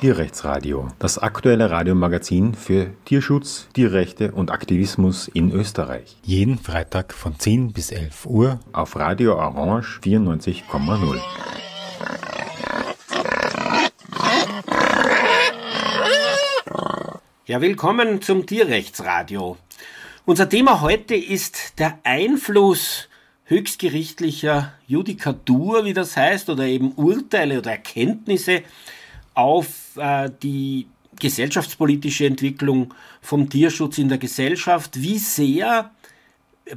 [0.00, 6.16] Tierrechtsradio, das aktuelle Radiomagazin für Tierschutz, Tierrechte und Aktivismus in Österreich.
[6.22, 11.18] Jeden Freitag von 10 bis 11 Uhr auf Radio Orange 94,0.
[17.46, 19.56] Ja, willkommen zum Tierrechtsradio.
[20.26, 23.08] Unser Thema heute ist der Einfluss
[23.44, 28.62] höchstgerichtlicher Judikatur, wie das heißt, oder eben Urteile oder Erkenntnisse
[29.36, 30.88] auf äh, die
[31.20, 35.00] gesellschaftspolitische Entwicklung vom Tierschutz in der Gesellschaft.
[35.00, 35.90] Wie sehr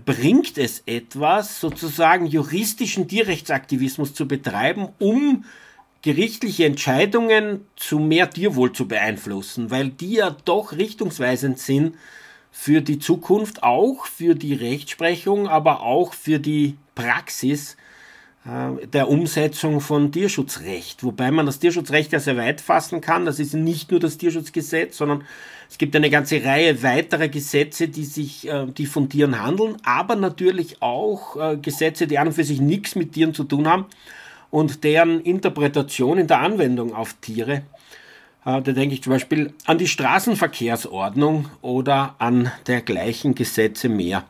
[0.06, 5.46] bringt es etwas, sozusagen juristischen Tierrechtsaktivismus zu betreiben, um
[6.02, 11.96] gerichtliche Entscheidungen zu mehr Tierwohl zu beeinflussen, weil die ja doch richtungsweisend sind
[12.52, 17.76] für die Zukunft, auch für die Rechtsprechung, aber auch für die Praxis
[18.94, 21.04] der Umsetzung von Tierschutzrecht.
[21.04, 23.26] Wobei man das Tierschutzrecht ja sehr weit fassen kann.
[23.26, 25.24] Das ist nicht nur das Tierschutzgesetz, sondern
[25.70, 30.16] es gibt eine ganze Reihe weiterer Gesetze, die sich, äh, die von Tieren handeln, aber
[30.16, 33.86] natürlich auch äh, Gesetze, die an und für sich nichts mit Tieren zu tun haben
[34.50, 37.64] und deren Interpretation in der Anwendung auf Tiere.
[38.46, 44.24] Da denke ich zum Beispiel an die Straßenverkehrsordnung oder an dergleichen Gesetze mehr.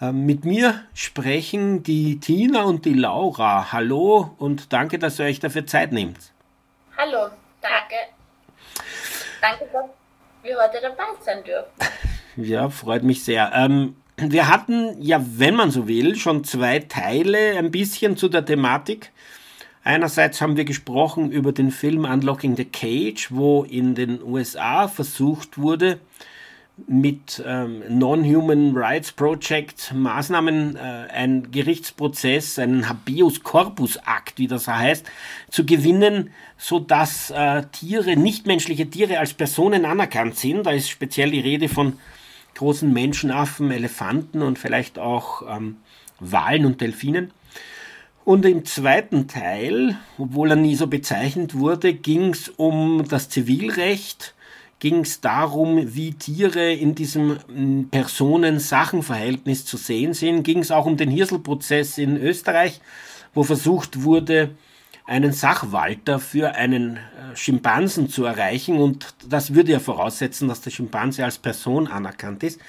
[0.00, 3.72] Ähm, mit mir sprechen die Tina und die Laura.
[3.72, 6.18] Hallo und danke, dass ihr euch dafür Zeit nehmt.
[6.98, 7.30] Hallo,
[7.62, 7.94] danke.
[9.40, 9.84] Danke, dass
[10.42, 11.70] wir heute dabei sein dürfen.
[12.38, 13.50] Ja, freut mich sehr.
[13.54, 18.44] Ähm, wir hatten ja, wenn man so will, schon zwei Teile ein bisschen zu der
[18.44, 19.10] Thematik.
[19.82, 25.56] Einerseits haben wir gesprochen über den Film Unlocking the Cage, wo in den USA versucht
[25.56, 25.98] wurde,
[26.86, 34.68] mit ähm, Non-Human Rights Project Maßnahmen, äh, ein Gerichtsprozess, einen Habeus Corpus Akt, wie das
[34.68, 35.06] heißt,
[35.50, 40.66] zu gewinnen, so dass äh, Tiere, nichtmenschliche Tiere als Personen anerkannt sind.
[40.66, 41.94] Da ist speziell die Rede von
[42.54, 45.78] großen Menschenaffen, Elefanten und vielleicht auch ähm,
[46.20, 47.30] Walen und Delfinen.
[48.24, 54.34] Und im zweiten Teil, obwohl er nie so bezeichnet wurde, ging es um das Zivilrecht
[54.78, 60.42] ging es darum, wie Tiere in diesem hm, Personen-Sachen-Verhältnis zu sehen sind.
[60.42, 62.80] Ging es auch um den Hirselprozess in Österreich,
[63.34, 64.50] wo versucht wurde,
[65.06, 68.78] einen Sachwalter für einen äh, Schimpansen zu erreichen.
[68.78, 72.60] Und das würde ja voraussetzen, dass der Schimpanse als Person anerkannt ist.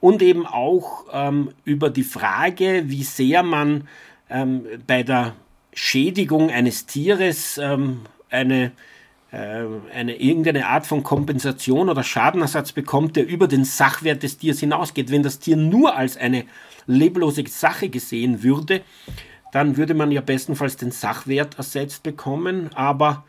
[0.00, 3.88] Und eben auch ähm, über die Frage, wie sehr man
[4.30, 5.34] ähm, bei der
[5.74, 8.00] Schädigung eines Tieres ähm,
[8.30, 8.72] eine
[9.30, 15.10] eine irgendeine Art von Kompensation oder Schadenersatz bekommt, der über den Sachwert des Tiers hinausgeht.
[15.10, 16.44] Wenn das Tier nur als eine
[16.86, 18.82] leblose Sache gesehen würde,
[19.52, 23.24] dann würde man ja bestenfalls den Sachwert ersetzt bekommen, aber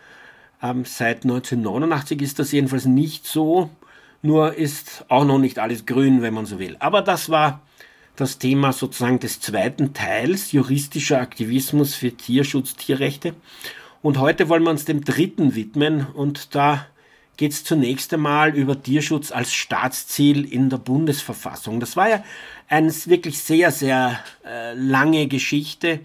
[0.61, 3.69] ähm, seit 1989 ist das jedenfalls nicht so,
[4.21, 6.75] nur ist auch noch nicht alles grün, wenn man so will.
[6.79, 7.61] Aber das war
[8.15, 13.33] das Thema sozusagen des zweiten Teils, juristischer Aktivismus für Tierschutz, Tierrechte.
[14.01, 16.85] Und heute wollen wir uns dem dritten widmen und da
[17.35, 21.79] geht es zunächst einmal über Tierschutz als Staatsziel in der Bundesverfassung.
[21.79, 22.23] Das war ja
[22.67, 25.99] eine wirklich sehr, sehr äh, lange Geschichte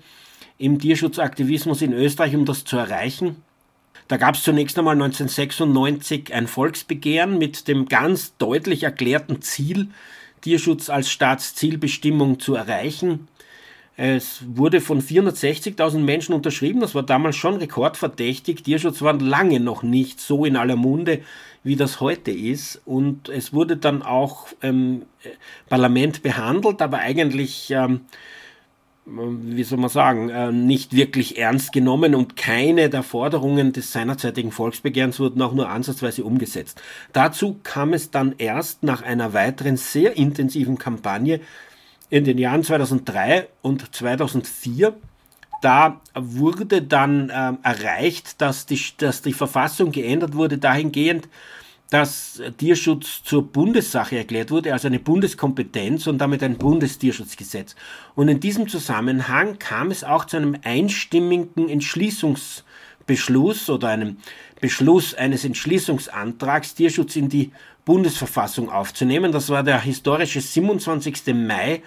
[0.58, 3.36] im Tierschutzaktivismus in Österreich, um das zu erreichen.
[4.08, 9.88] Da gab es zunächst einmal 1996 ein Volksbegehren mit dem ganz deutlich erklärten Ziel,
[10.40, 13.28] Tierschutz als Staatszielbestimmung zu erreichen.
[13.96, 16.80] Es wurde von 460.000 Menschen unterschrieben.
[16.80, 18.64] Das war damals schon rekordverdächtig.
[18.64, 21.20] Tierschutz war lange noch nicht so in aller Munde,
[21.62, 22.82] wie das heute ist.
[22.84, 25.32] Und es wurde dann auch im ähm,
[25.68, 28.00] Parlament behandelt, aber eigentlich, ähm,
[29.06, 34.50] wie soll man sagen, äh, nicht wirklich ernst genommen und keine der Forderungen des seinerzeitigen
[34.50, 36.82] Volksbegehrens wurden auch nur ansatzweise umgesetzt.
[37.12, 41.40] Dazu kam es dann erst nach einer weiteren sehr intensiven Kampagne
[42.14, 44.94] in den Jahren 2003 und 2004
[45.60, 51.28] da wurde dann äh, erreicht, dass die, dass die Verfassung geändert wurde dahingehend,
[51.90, 57.74] dass Tierschutz zur Bundessache erklärt wurde, also eine Bundeskompetenz und damit ein Bundestierschutzgesetz.
[58.14, 64.18] Und in diesem Zusammenhang kam es auch zu einem einstimmigen Entschließungsbeschluss oder einem
[64.60, 67.50] Beschluss eines Entschließungsantrags, Tierschutz in die
[67.84, 69.32] Bundesverfassung aufzunehmen.
[69.32, 71.34] Das war der historische 27.
[71.34, 71.82] Mai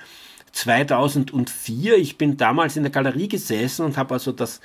[0.51, 1.97] 2004.
[1.97, 4.61] Ich bin damals in der Galerie gesessen und habe also das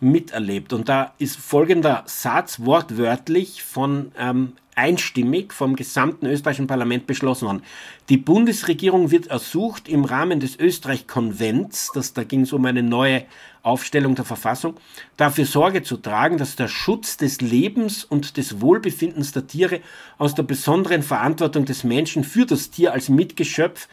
[0.00, 0.72] miterlebt.
[0.72, 7.62] Und da ist folgender Satz wortwörtlich von ähm, einstimmig vom gesamten österreichischen Parlament beschlossen worden.
[8.08, 13.24] Die Bundesregierung wird ersucht, im Rahmen des Österreich-Konvents, das, da ging es um eine neue
[13.62, 14.76] Aufstellung der Verfassung,
[15.16, 19.80] dafür Sorge zu tragen, dass der Schutz des Lebens und des Wohlbefindens der Tiere
[20.18, 23.88] aus der besonderen Verantwortung des Menschen für das Tier als Mitgeschöpf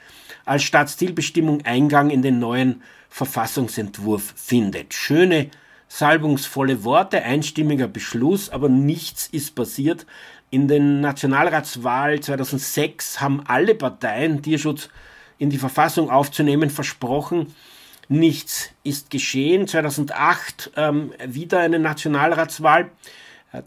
[0.45, 4.93] als Staatszielbestimmung Eingang in den neuen Verfassungsentwurf findet.
[4.93, 5.49] Schöne,
[5.87, 10.05] salbungsvolle Worte, einstimmiger Beschluss, aber nichts ist passiert.
[10.53, 14.89] In den Nationalratswahl 2006 haben alle Parteien Tierschutz
[15.39, 17.55] in die Verfassung aufzunehmen versprochen.
[18.07, 19.67] Nichts ist geschehen.
[19.67, 22.91] 2008 ähm, wieder eine Nationalratswahl.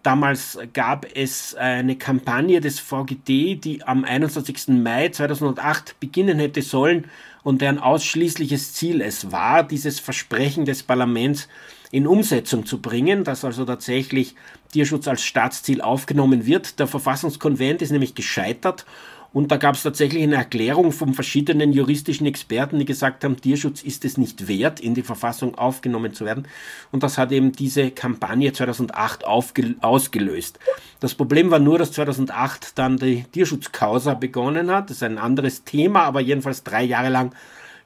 [0.05, 4.69] Damals gab es eine Kampagne des VGD, die am 21.
[4.69, 7.07] Mai 2008 beginnen hätte sollen
[7.43, 11.49] und deren ausschließliches Ziel es war, dieses Versprechen des Parlaments
[11.97, 14.35] in Umsetzung zu bringen, dass also tatsächlich
[14.71, 16.79] Tierschutz als Staatsziel aufgenommen wird.
[16.79, 18.85] Der Verfassungskonvent ist nämlich gescheitert
[19.33, 23.83] und da gab es tatsächlich eine Erklärung von verschiedenen juristischen Experten, die gesagt haben, Tierschutz
[23.83, 26.47] ist es nicht wert, in die Verfassung aufgenommen zu werden.
[26.93, 30.59] Und das hat eben diese Kampagne 2008 ausgelöst.
[31.01, 34.91] Das Problem war nur, dass 2008 dann die Tierschutzkausa begonnen hat.
[34.91, 37.35] Das ist ein anderes Thema, aber jedenfalls drei Jahre lang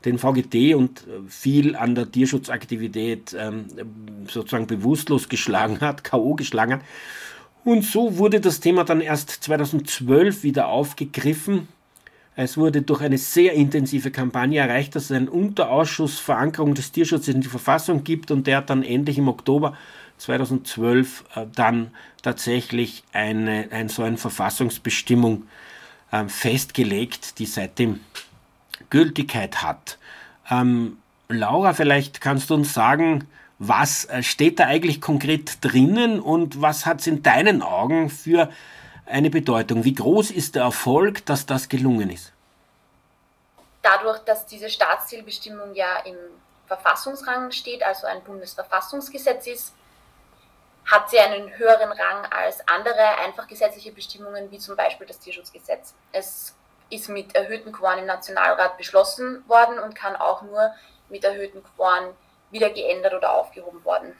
[0.04, 3.66] den VGT und viel an der Tierschutzaktivität ähm,
[4.28, 6.34] sozusagen bewusstlos geschlagen hat, K.O.
[6.34, 6.80] geschlagen hat.
[7.64, 11.68] Und so wurde das Thema dann erst 2012 wieder aufgegriffen.
[12.34, 17.34] Es wurde durch eine sehr intensive Kampagne erreicht, dass es einen Unterausschuss Verankerung des Tierschutzes
[17.34, 19.76] in die Verfassung gibt und der hat dann endlich im Oktober
[20.16, 21.90] 2012 äh, dann
[22.22, 25.44] tatsächlich eine, eine so eine Verfassungsbestimmung
[26.12, 28.00] äh, festgelegt, die seitdem
[28.90, 29.98] Gültigkeit hat.
[30.50, 30.98] Ähm,
[31.28, 33.28] Laura, vielleicht kannst du uns sagen,
[33.58, 38.50] was äh, steht da eigentlich konkret drinnen und was hat es in deinen Augen für
[39.06, 39.84] eine Bedeutung?
[39.84, 42.32] Wie groß ist der Erfolg, dass das gelungen ist?
[43.82, 46.16] Dadurch, dass diese Staatszielbestimmung ja im
[46.66, 49.74] Verfassungsrang steht, also ein Bundesverfassungsgesetz ist,
[50.86, 55.94] hat sie einen höheren Rang als andere einfach gesetzliche Bestimmungen, wie zum Beispiel das Tierschutzgesetz.
[56.12, 56.54] Es
[56.90, 60.74] ist mit erhöhten Quoren im Nationalrat beschlossen worden und kann auch nur
[61.08, 62.14] mit erhöhten Quoren
[62.50, 64.16] wieder geändert oder aufgehoben worden.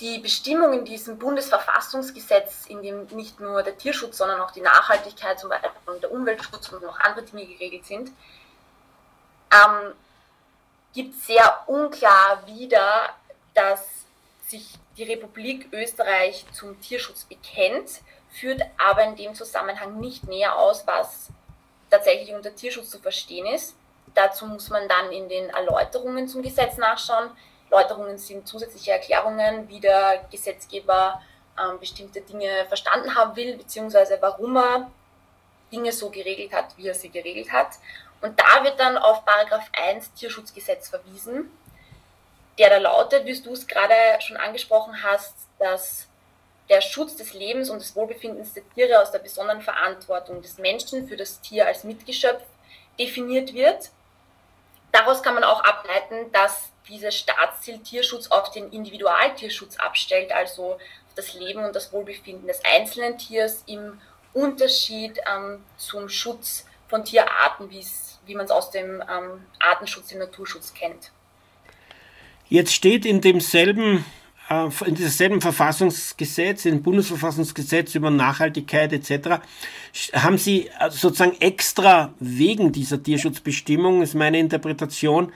[0.00, 5.38] Die Bestimmung in diesem Bundesverfassungsgesetz, in dem nicht nur der Tierschutz, sondern auch die Nachhaltigkeit
[5.38, 5.70] zum Beispiel
[6.02, 8.10] der Umweltschutz und noch andere Dinge geregelt sind,
[9.52, 9.92] ähm,
[10.92, 13.10] gibt sehr unklar wieder,
[13.54, 13.86] dass
[14.46, 18.00] sich die Republik Österreich zum Tierschutz bekennt,
[18.34, 21.28] führt aber in dem Zusammenhang nicht näher aus, was
[21.88, 23.76] tatsächlich unter Tierschutz zu verstehen ist.
[24.14, 27.30] Dazu muss man dann in den Erläuterungen zum Gesetz nachschauen.
[27.70, 31.22] Erläuterungen sind zusätzliche Erklärungen, wie der Gesetzgeber
[31.58, 34.90] ähm, bestimmte Dinge verstanden haben will, beziehungsweise warum er
[35.72, 37.68] Dinge so geregelt hat, wie er sie geregelt hat.
[38.20, 41.50] Und da wird dann auf Paragraph 1 Tierschutzgesetz verwiesen,
[42.58, 46.08] der da lautet, wie du es gerade schon angesprochen hast, dass
[46.68, 51.06] der Schutz des Lebens und des Wohlbefindens der Tiere aus der besonderen Verantwortung des Menschen
[51.06, 52.42] für das Tier als Mitgeschöpf
[52.98, 53.90] definiert wird
[54.94, 60.80] Daraus kann man auch ableiten, dass dieses Staatsziel Tierschutz auf den Individualtierschutz abstellt, also auf
[61.16, 64.00] das Leben und das Wohlbefinden des einzelnen Tiers im
[64.32, 70.72] Unterschied ähm, zum Schutz von Tierarten, wie man es aus dem ähm, Artenschutz, dem Naturschutz
[70.72, 71.10] kennt.
[72.48, 74.04] Jetzt steht in demselben
[74.86, 79.40] in diesem Verfassungsgesetz, im Bundesverfassungsgesetz über Nachhaltigkeit etc.,
[80.12, 85.32] haben Sie äh, sozusagen extra wegen dieser Tierschutzbestimmung, ist meine Interpretation,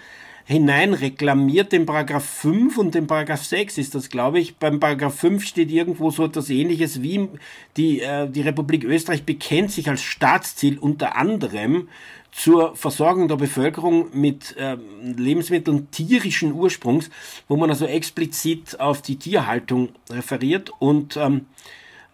[0.48, 4.56] hinein reklamiert, den Paragraph 5 und den Paragraph 6 ist das, glaube ich.
[4.56, 7.28] Beim Paragraph 5 steht irgendwo so etwas ähnliches wie
[7.76, 11.88] die, äh, die Republik Österreich bekennt sich als Staatsziel unter anderem
[12.32, 17.10] zur Versorgung der Bevölkerung mit äh, Lebensmitteln tierischen Ursprungs,
[17.48, 21.46] wo man also explizit auf die Tierhaltung referiert und ähm,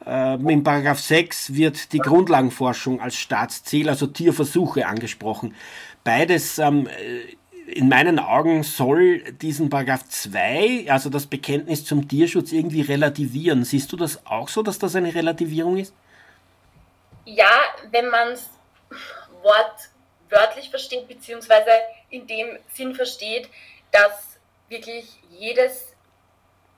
[0.06, 5.54] äh, in Paragraph 6 wird die Grundlagenforschung als Staatsziel, also Tierversuche angesprochen.
[6.04, 6.88] Beides ähm,
[7.66, 13.64] in meinen Augen soll diesen Paragraph 2, also das Bekenntnis zum Tierschutz, irgendwie relativieren.
[13.64, 15.94] Siehst du das auch so, dass das eine Relativierung ist?
[17.24, 17.50] Ja,
[17.90, 18.50] wenn man es
[19.42, 19.90] Wort
[20.30, 21.70] wörtlich versteht, beziehungsweise
[22.10, 23.48] in dem Sinn versteht,
[23.90, 24.38] dass
[24.68, 25.94] wirklich jedes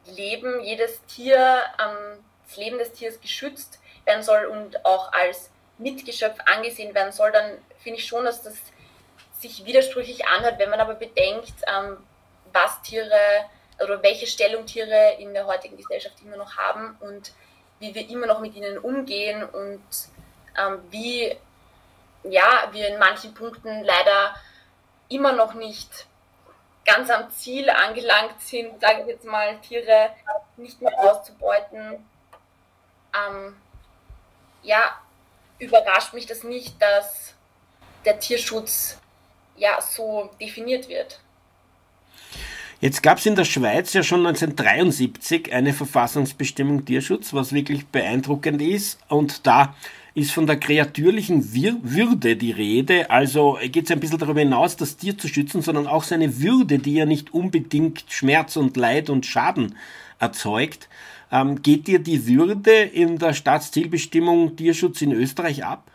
[0.06, 6.38] Leben, jedes Tier, ähm, das Leben des Tieres geschützt werden soll und auch als Mitgeschöpf
[6.46, 8.54] angesehen werden soll, dann finde ich schon, dass das
[9.38, 11.98] sich widersprüchlich anhört, wenn man aber bedenkt, ähm,
[12.52, 13.44] was Tiere
[13.82, 17.32] oder welche Stellung Tiere in der heutigen Gesellschaft immer noch haben und
[17.78, 19.82] wie wir immer noch mit ihnen umgehen und
[20.58, 21.36] ähm, wie
[22.30, 24.34] ja, wir in manchen Punkten leider
[25.08, 26.06] immer noch nicht
[26.84, 30.10] ganz am Ziel angelangt sind, sage ich jetzt mal, Tiere
[30.56, 32.04] nicht mehr auszubeuten.
[33.14, 33.56] Ähm,
[34.62, 34.96] ja,
[35.58, 37.34] überrascht mich das nicht, dass
[38.04, 38.98] der Tierschutz
[39.56, 41.20] ja so definiert wird.
[42.80, 48.60] Jetzt gab es in der Schweiz ja schon 1973 eine Verfassungsbestimmung Tierschutz, was wirklich beeindruckend
[48.60, 49.00] ist.
[49.08, 49.74] Und da
[50.16, 53.10] ist von der kreatürlichen Würde die Rede.
[53.10, 56.78] Also geht es ein bisschen darüber hinaus, das Tier zu schützen, sondern auch seine Würde,
[56.78, 59.76] die ja nicht unbedingt Schmerz und Leid und Schaden
[60.18, 60.88] erzeugt.
[61.30, 65.90] Ähm, geht dir die Würde in der Staatszielbestimmung Tierschutz in Österreich ab?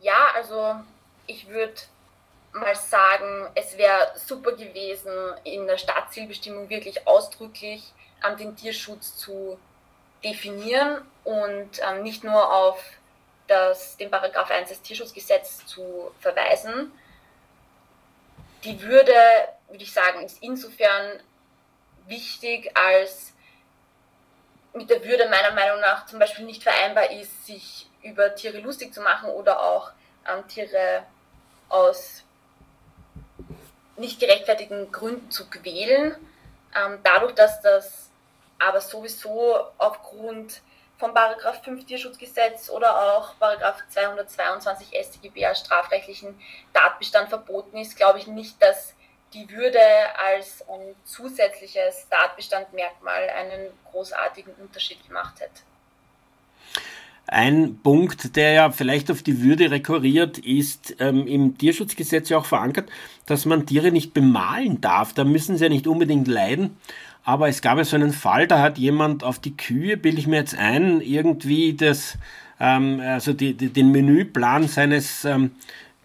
[0.00, 0.80] Ja, also
[1.28, 1.74] ich würde
[2.54, 5.12] mal sagen, es wäre super gewesen,
[5.44, 7.84] in der Staatszielbestimmung wirklich ausdrücklich
[8.28, 9.58] ähm, den Tierschutz zu
[10.24, 12.82] definieren und ähm, nicht nur auf
[13.46, 16.92] das, den Paragraph 1 des Tierschutzgesetzes zu verweisen.
[18.64, 19.14] Die Würde,
[19.68, 21.20] würde ich sagen, ist insofern
[22.06, 23.32] wichtig, als
[24.74, 28.92] mit der Würde meiner Meinung nach zum Beispiel nicht vereinbar ist, sich über Tiere lustig
[28.92, 29.92] zu machen oder auch
[30.28, 31.04] ähm, Tiere
[31.68, 32.24] aus
[33.96, 36.16] nicht gerechtfertigten Gründen zu quälen.
[36.74, 38.07] Ähm, dadurch, dass das
[38.58, 40.62] aber sowieso aufgrund
[40.98, 46.34] von Paragraph 5 Tierschutzgesetz oder auch Paragraph 222 StGB als strafrechtlichen
[46.74, 48.94] Tatbestand verboten ist, glaube ich nicht, dass
[49.32, 49.78] die Würde
[50.26, 55.60] als ein zusätzliches Tatbestandmerkmal einen großartigen Unterschied gemacht hätte.
[57.30, 62.46] Ein Punkt, der ja vielleicht auf die Würde rekurriert, ist ähm, im Tierschutzgesetz ja auch
[62.46, 62.88] verankert,
[63.26, 65.12] dass man Tiere nicht bemalen darf.
[65.12, 66.78] Da müssen sie ja nicht unbedingt leiden.
[67.28, 70.26] Aber es gab ja so einen Fall, da hat jemand auf die Kühe, bilde ich
[70.26, 72.16] mir jetzt ein, irgendwie das,
[72.58, 75.50] ähm, also die, die, den Menüplan seines ähm,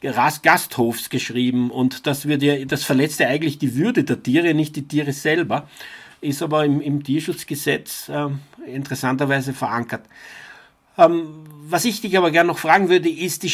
[0.02, 1.72] Gasthofs geschrieben.
[1.72, 5.14] Und das wird ja, das verletzt ja eigentlich die Würde der Tiere, nicht die Tiere
[5.14, 5.70] selber.
[6.20, 8.28] Ist aber im, im Tierschutzgesetz äh,
[8.70, 10.04] interessanterweise verankert.
[10.98, 13.52] Ähm, was ich dich aber gerne noch fragen würde, ist die,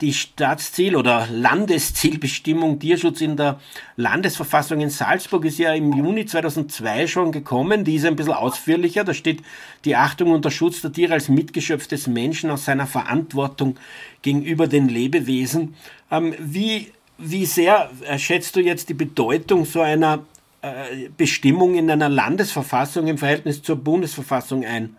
[0.00, 3.60] die Staatsziel- oder Landeszielbestimmung Tierschutz in der
[3.96, 7.84] Landesverfassung in Salzburg ist ja im Juni 2002 schon gekommen.
[7.84, 9.04] Die ist ein bisschen ausführlicher.
[9.04, 9.42] Da steht
[9.84, 13.76] die Achtung und der Schutz der Tiere als Mitgeschöpf des Menschen aus seiner Verantwortung
[14.22, 15.74] gegenüber den Lebewesen.
[16.10, 20.20] Ähm, wie, wie sehr schätzt du jetzt die Bedeutung so einer
[20.62, 24.96] äh, Bestimmung in einer Landesverfassung im Verhältnis zur Bundesverfassung ein?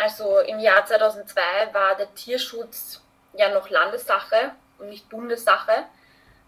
[0.00, 1.42] Also im Jahr 2002
[1.74, 3.02] war der Tierschutz
[3.34, 5.84] ja noch Landessache und nicht Bundessache.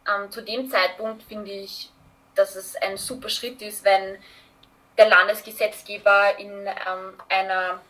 [0.09, 1.91] Ähm, zu dem Zeitpunkt finde ich,
[2.35, 4.17] dass es ein super Schritt ist, wenn
[4.97, 7.83] der Landesgesetzgeber in ähm, einer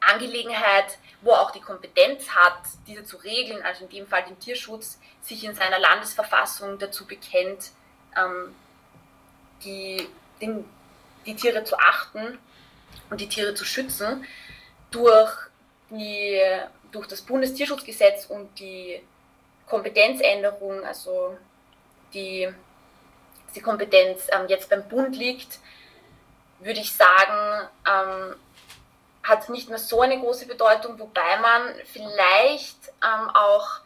[0.00, 4.38] Angelegenheit, wo er auch die Kompetenz hat, diese zu regeln, also in dem Fall den
[4.40, 7.70] Tierschutz, sich in seiner Landesverfassung dazu bekennt,
[8.16, 8.52] ähm,
[9.62, 10.08] die,
[10.40, 10.68] den,
[11.24, 12.36] die Tiere zu achten
[13.10, 14.26] und die Tiere zu schützen
[14.90, 15.32] durch,
[15.90, 16.40] die,
[16.92, 19.02] durch das Bundestierschutzgesetz und die
[19.66, 21.36] Kompetenzänderung, also
[22.14, 22.48] die,
[23.54, 25.58] die Kompetenz ähm, jetzt beim Bund liegt,
[26.60, 28.36] würde ich sagen, ähm,
[29.22, 33.80] hat nicht mehr so eine große Bedeutung, wobei man vielleicht ähm, auch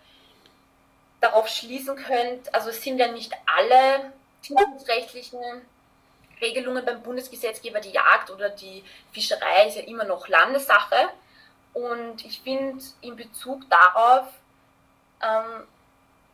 [1.21, 5.41] darauf schließen könnte, also es sind ja nicht alle tierschutzrechtlichen
[6.43, 11.09] Regelungen beim Bundesgesetzgeber, die Jagd oder die Fischerei ist ja immer noch Landessache.
[11.73, 14.27] Und ich finde, in Bezug darauf
[15.23, 15.67] ähm,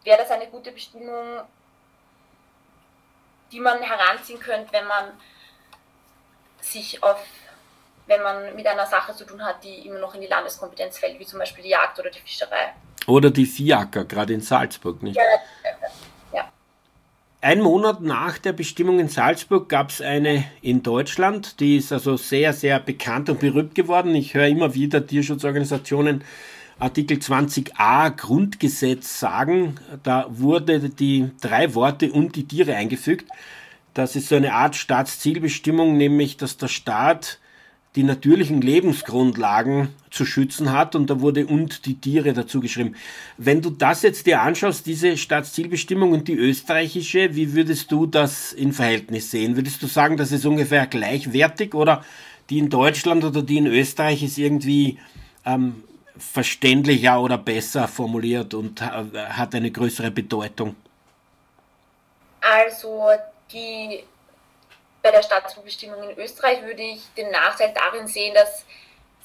[0.03, 1.43] wäre das eine gute Bestimmung,
[3.53, 5.13] die man heranziehen könnte, wenn man
[6.61, 7.25] sich auf,
[8.07, 11.19] wenn man mit einer Sache zu tun hat, die immer noch in die Landeskompetenz fällt,
[11.19, 12.75] wie zum Beispiel die Jagd oder die Fischerei.
[13.07, 15.17] Oder die Fiaker, gerade in Salzburg, nicht?
[15.17, 15.23] Ja,
[17.41, 22.17] ein Monat nach der Bestimmung in Salzburg gab es eine in Deutschland, die ist also
[22.17, 24.15] sehr, sehr bekannt und berühmt geworden.
[24.15, 26.25] Ich höre immer wieder Tierschutzorganisationen
[26.81, 29.77] Artikel 20a Grundgesetz sagen.
[30.03, 33.31] Da wurde die drei Worte und die Tiere eingefügt.
[33.95, 37.39] Das ist so eine Art Staatszielbestimmung, nämlich dass der Staat
[37.97, 42.95] die natürlichen Lebensgrundlagen zu schützen hat und da wurde und die Tiere dazu geschrieben.
[43.39, 48.53] Wenn du das jetzt dir anschaust, diese Staatszielbestimmung und die österreichische, wie würdest du das
[48.53, 49.57] in Verhältnis sehen?
[49.57, 52.05] Würdest du sagen, das ist ungefähr gleichwertig oder
[52.51, 54.99] die in Deutschland oder die in Österreich ist irgendwie
[55.45, 55.83] ähm,
[56.17, 60.77] verständlicher oder besser formuliert und hat eine größere Bedeutung?
[62.41, 63.11] Also
[63.53, 64.01] die
[65.03, 68.65] bei der Staatsbestimmung in Österreich würde ich den Nachteil darin sehen, dass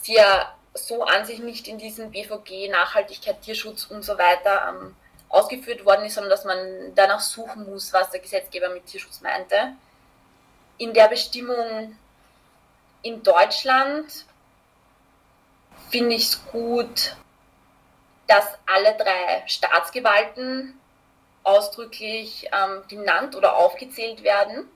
[0.01, 4.96] sie ja so an sich nicht in diesem BVG Nachhaltigkeit, Tierschutz und so weiter ähm,
[5.30, 9.74] ausgeführt worden ist, sondern dass man danach suchen muss, was der Gesetzgeber mit Tierschutz meinte.
[10.77, 11.98] In der Bestimmung
[13.01, 14.25] in Deutschland
[15.89, 17.15] finde ich es gut,
[18.27, 20.80] dass alle drei Staatsgewalten
[21.44, 24.70] ausdrücklich ähm, genannt oder aufgezählt werden.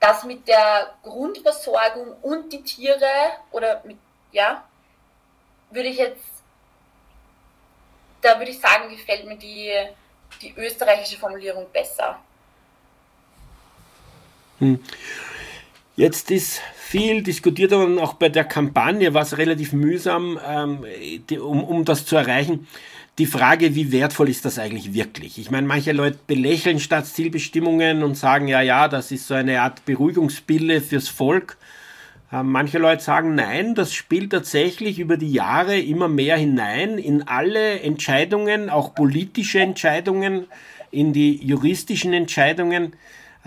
[0.00, 3.06] Das mit der Grundversorgung und die Tiere
[3.50, 3.96] oder mit,
[4.32, 4.64] ja,
[5.70, 6.24] würde ich jetzt,
[8.20, 9.72] da würde ich sagen, gefällt mir die,
[10.40, 12.18] die österreichische Formulierung besser.
[14.58, 14.82] Hm.
[15.96, 16.60] Jetzt ist
[16.96, 20.78] viel diskutiert worden, auch bei der Kampagne war es relativ mühsam, ähm,
[21.40, 22.66] um, um das zu erreichen.
[23.18, 25.38] Die Frage, wie wertvoll ist das eigentlich wirklich?
[25.38, 29.84] Ich meine, manche Leute belächeln Staatszielbestimmungen und sagen, ja, ja, das ist so eine Art
[29.84, 31.56] Beruhigungsbille fürs Volk.
[32.32, 37.28] Ähm, manche Leute sagen, nein, das spielt tatsächlich über die Jahre immer mehr hinein in
[37.28, 40.46] alle Entscheidungen, auch politische Entscheidungen,
[40.90, 42.94] in die juristischen Entscheidungen.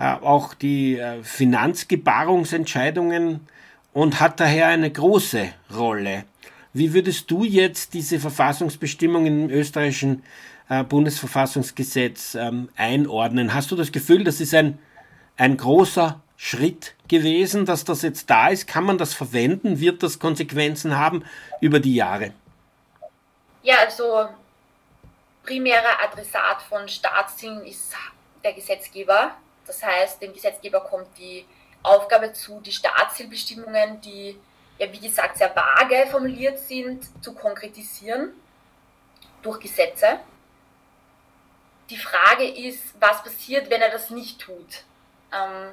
[0.00, 3.46] Äh, auch die äh, Finanzgebarungsentscheidungen
[3.92, 6.24] und hat daher eine große Rolle.
[6.72, 10.22] Wie würdest du jetzt diese Verfassungsbestimmung im österreichischen
[10.70, 13.52] äh, Bundesverfassungsgesetz ähm, einordnen?
[13.52, 14.78] Hast du das Gefühl, das ist ein,
[15.36, 18.66] ein großer Schritt gewesen, dass das jetzt da ist?
[18.66, 19.80] Kann man das verwenden?
[19.80, 21.24] Wird das Konsequenzen haben
[21.60, 22.32] über die Jahre?
[23.62, 24.30] Ja, also
[25.44, 27.94] primärer Adressat von Staatszielen ist
[28.42, 29.36] der Gesetzgeber.
[29.66, 31.46] Das heißt, dem Gesetzgeber kommt die
[31.82, 34.38] Aufgabe zu, die Staatszielbestimmungen, die
[34.78, 38.32] ja wie gesagt sehr vage formuliert sind, zu konkretisieren
[39.42, 40.20] durch Gesetze.
[41.88, 44.84] Die Frage ist, was passiert, wenn er das nicht tut?
[45.32, 45.72] Ähm,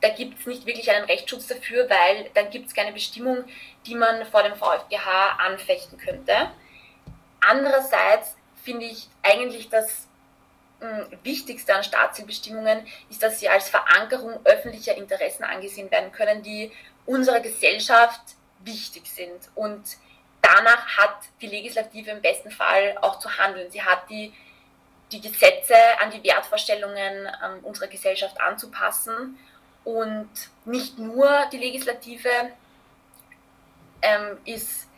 [0.00, 3.44] da gibt es nicht wirklich einen Rechtsschutz dafür, weil dann gibt es keine Bestimmung,
[3.86, 6.50] die man vor dem VfGH anfechten könnte.
[7.40, 10.08] Andererseits finde ich eigentlich das
[11.22, 16.72] Wichtigste an Staatszielbestimmungen ist, dass sie als Verankerung öffentlicher Interessen angesehen werden können, die
[17.06, 18.20] unserer Gesellschaft
[18.60, 19.50] wichtig sind.
[19.54, 19.82] Und
[20.40, 23.70] danach hat die Legislative im besten Fall auch zu handeln.
[23.70, 24.32] Sie hat die,
[25.10, 29.38] die Gesetze an die Wertvorstellungen ähm, unserer Gesellschaft anzupassen.
[29.84, 30.30] Und
[30.64, 32.28] nicht nur die Legislative
[34.00, 34.88] ähm, ist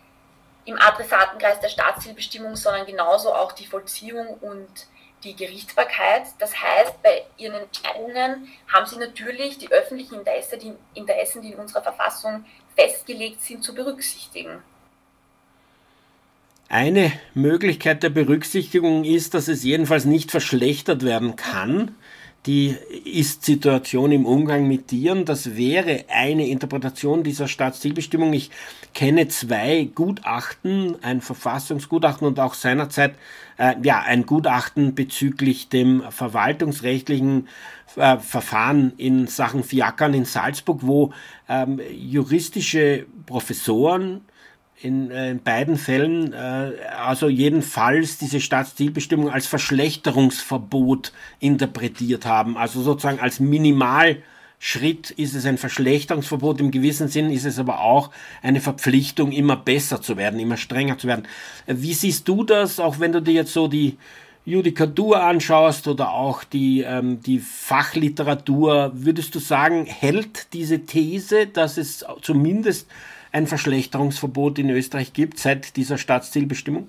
[0.67, 4.87] im Adressatenkreis der Staatszielbestimmung, sondern genauso auch die Vollziehung und
[5.25, 6.23] die Gerichtsbarkeit.
[6.39, 11.59] Das heißt, bei ihren Entscheidungen haben sie natürlich die öffentlichen Interessen, die Interessen, die in
[11.59, 12.45] unserer Verfassung
[12.77, 14.63] festgelegt sind, zu berücksichtigen.
[16.69, 21.95] Eine Möglichkeit der Berücksichtigung ist, dass es jedenfalls nicht verschlechtert werden kann,
[22.47, 25.25] die Ist-Situation im Umgang mit Tieren.
[25.25, 28.33] Das wäre eine Interpretation dieser Staatszielbestimmung.
[28.35, 28.51] Ich
[28.93, 33.15] kenne zwei Gutachten, ein Verfassungsgutachten und auch seinerzeit
[33.57, 37.49] äh, ja, ein Gutachten bezüglich dem verwaltungsrechtlichen
[37.97, 41.13] äh, Verfahren in Sachen Fiakern in Salzburg, wo
[41.49, 44.21] ähm, juristische Professoren
[44.85, 52.59] in, äh, in beiden Fällen äh, also jedenfalls diese Staatszielbestimmung als Verschlechterungsverbot interpretiert haben.
[52.59, 58.11] Also sozusagen als Minimalschritt ist es ein Verschlechterungsverbot, im gewissen Sinn ist es aber auch
[58.43, 61.27] eine Verpflichtung, immer besser zu werden, immer strenger zu werden.
[61.67, 63.97] Wie siehst du das, auch wenn du dir jetzt so die
[64.45, 71.79] Judikatur anschaust oder auch die, ähm, die Fachliteratur, würdest du sagen, hält diese These, dass
[71.79, 72.87] es zumindest
[73.35, 76.89] ein Verschlechterungsverbot in Österreich gibt seit dieser Staatszielbestimmung?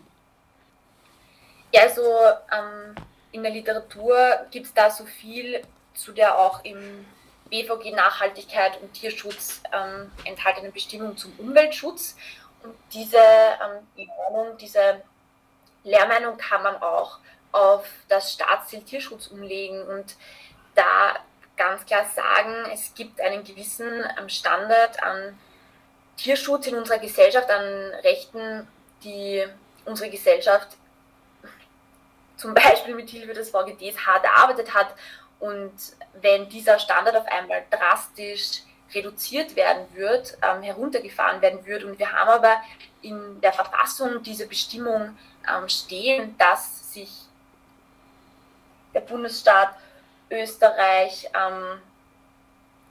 [1.74, 2.96] Ja, also ähm,
[3.32, 4.16] in der Literatur
[4.52, 5.62] gibt es da so viel,
[5.96, 7.06] zu der auch im
[7.50, 12.16] BVG Nachhaltigkeit und Tierschutz ähm, enthaltenen Bestimmung zum Umweltschutz.
[12.64, 15.02] Und diese ähm, diese
[15.84, 17.18] Lehrmeinung kann man auch
[17.52, 20.16] auf das Staatsziel Tierschutz umlegen und
[20.76, 21.16] da
[21.58, 25.38] ganz klar sagen, es gibt einen gewissen ähm, Standard an
[26.18, 27.64] Tierschutz in unserer Gesellschaft, an
[28.04, 28.68] Rechten,
[29.04, 29.46] die
[29.86, 30.70] unsere Gesellschaft
[32.38, 34.94] zum Beispiel mit Hilfe des VGDs hart erarbeitet hat.
[35.40, 35.74] Und
[36.14, 38.62] wenn dieser Standard auf einmal drastisch
[38.94, 42.62] reduziert werden wird, ähm, heruntergefahren werden wird, und wir haben aber
[43.02, 47.10] in der Verfassung diese Bestimmung ähm, stehen, dass sich
[48.94, 49.76] der Bundesstaat
[50.32, 51.82] Österreich ähm,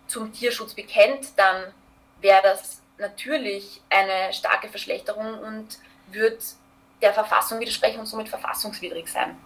[0.06, 1.72] zum Tierschutz bekennt, dann
[2.20, 5.78] wäre das natürlich eine starke Verschlechterung und
[6.10, 6.42] wird
[7.02, 9.36] der Verfassung widersprechen und somit verfassungswidrig sein.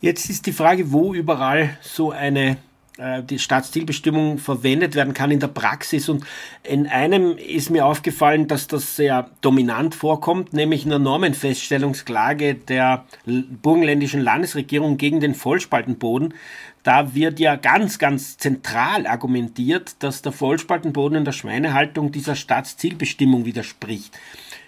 [0.00, 2.56] Jetzt ist die Frage, wo überall so eine
[2.98, 6.10] die Staatszielbestimmung verwendet werden kann in der Praxis.
[6.10, 6.24] Und
[6.62, 13.06] in einem ist mir aufgefallen, dass das sehr dominant vorkommt, nämlich in der Normenfeststellungsklage der
[13.24, 16.34] burgenländischen Landesregierung gegen den Vollspaltenboden.
[16.82, 23.44] Da wird ja ganz, ganz zentral argumentiert, dass der Vollspaltenboden in der Schweinehaltung dieser Staatszielbestimmung
[23.44, 24.18] widerspricht.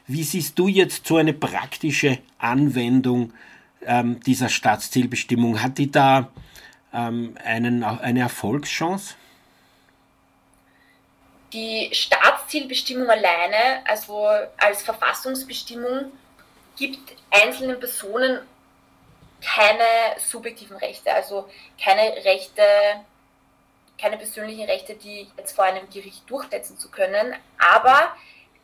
[0.06, 3.32] Wie siehst du jetzt so eine praktische Anwendung
[3.84, 5.62] ähm, dieser Staatszielbestimmung?
[5.62, 6.30] Hat die da
[6.94, 9.14] ähm, einen, eine Erfolgschance?
[11.52, 14.26] Die Staatszielbestimmung alleine, also
[14.56, 16.12] als Verfassungsbestimmung,
[16.76, 18.40] gibt einzelnen Personen
[19.44, 21.48] keine subjektiven Rechte, also
[21.82, 22.62] keine Rechte,
[24.00, 28.16] keine persönlichen Rechte, die jetzt vor einem Gericht durchsetzen zu können, aber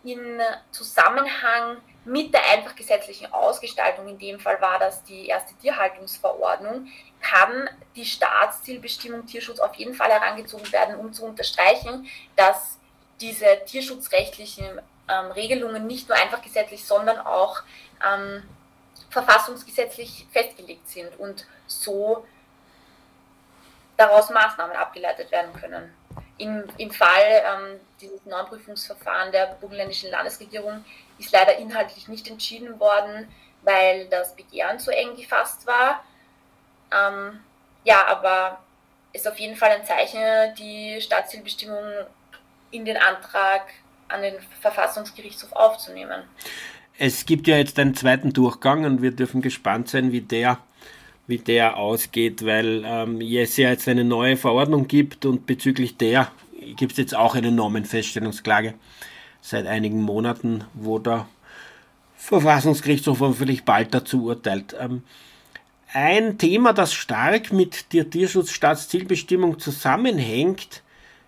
[0.02, 0.40] in
[0.70, 6.88] Zusammenhang mit der einfach gesetzlichen Ausgestaltung, in dem Fall war das die erste Tierhaltungsverordnung,
[7.20, 12.78] kann die Staatszielbestimmung Tierschutz auf jeden Fall herangezogen werden, um zu unterstreichen, dass
[13.20, 17.62] diese tierschutzrechtlichen ähm, Regelungen nicht nur einfach gesetzlich, sondern auch
[18.06, 18.42] ähm,
[19.10, 22.24] verfassungsgesetzlich festgelegt sind und so
[23.96, 25.94] daraus Maßnahmen abgeleitet werden können.
[26.38, 30.84] Im, im Fall ähm, dieses Normprüfungsverfahren der burgenländischen Landesregierung
[31.20, 33.28] ist leider inhaltlich nicht entschieden worden,
[33.62, 36.02] weil das Begehren zu eng gefasst war.
[36.90, 37.40] Ähm,
[37.85, 38.61] ja, aber
[39.12, 41.85] ist auf jeden Fall ein Zeichen, die Staatszielbestimmung
[42.70, 43.62] in den Antrag
[44.09, 46.22] an den Verfassungsgerichtshof aufzunehmen.
[46.98, 50.59] Es gibt ja jetzt einen zweiten Durchgang und wir dürfen gespannt sein, wie der,
[51.26, 56.30] wie der ausgeht, weil ähm, es ja jetzt eine neue Verordnung gibt und bezüglich der
[56.76, 58.74] gibt es jetzt auch eine Normenfeststellungsklage
[59.40, 61.26] seit einigen Monaten, wo der
[62.16, 64.76] Verfassungsgerichtshof hoffentlich bald dazu urteilt.
[64.79, 65.03] Ähm,
[65.92, 70.83] ein Thema, das stark mit der Tierschutzstaatszielbestimmung zusammenhängt,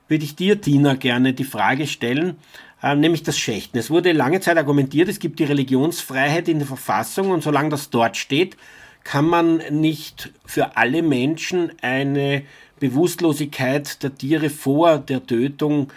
[0.07, 2.37] würde ich dir, Tina, gerne die Frage stellen,
[2.83, 3.79] äh, nämlich das Schächten.
[3.79, 7.91] Es wurde lange Zeit argumentiert, es gibt die Religionsfreiheit in der Verfassung und solange das
[7.91, 8.57] dort steht,
[9.05, 12.43] kann man nicht für alle Menschen eine
[12.79, 15.89] Bewusstlosigkeit der Tiere vor der Tötung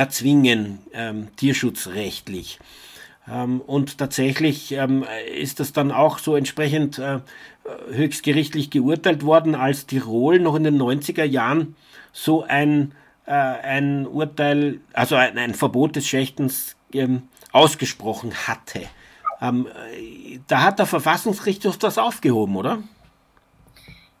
[0.00, 2.58] erzwingen, ähm, tierschutzrechtlich.
[3.30, 7.18] Ähm, und tatsächlich ähm, ist das dann auch so entsprechend äh,
[7.90, 11.76] höchstgerichtlich geurteilt worden, als Tirol noch in den 90er Jahren
[12.12, 12.94] so ein,
[13.26, 18.80] äh, ein Urteil, also ein, ein Verbot des Schächtens ähm, ausgesprochen hatte.
[19.42, 19.68] Ähm,
[20.48, 22.82] da hat der Verfassungsgerichtshof das aufgehoben, oder?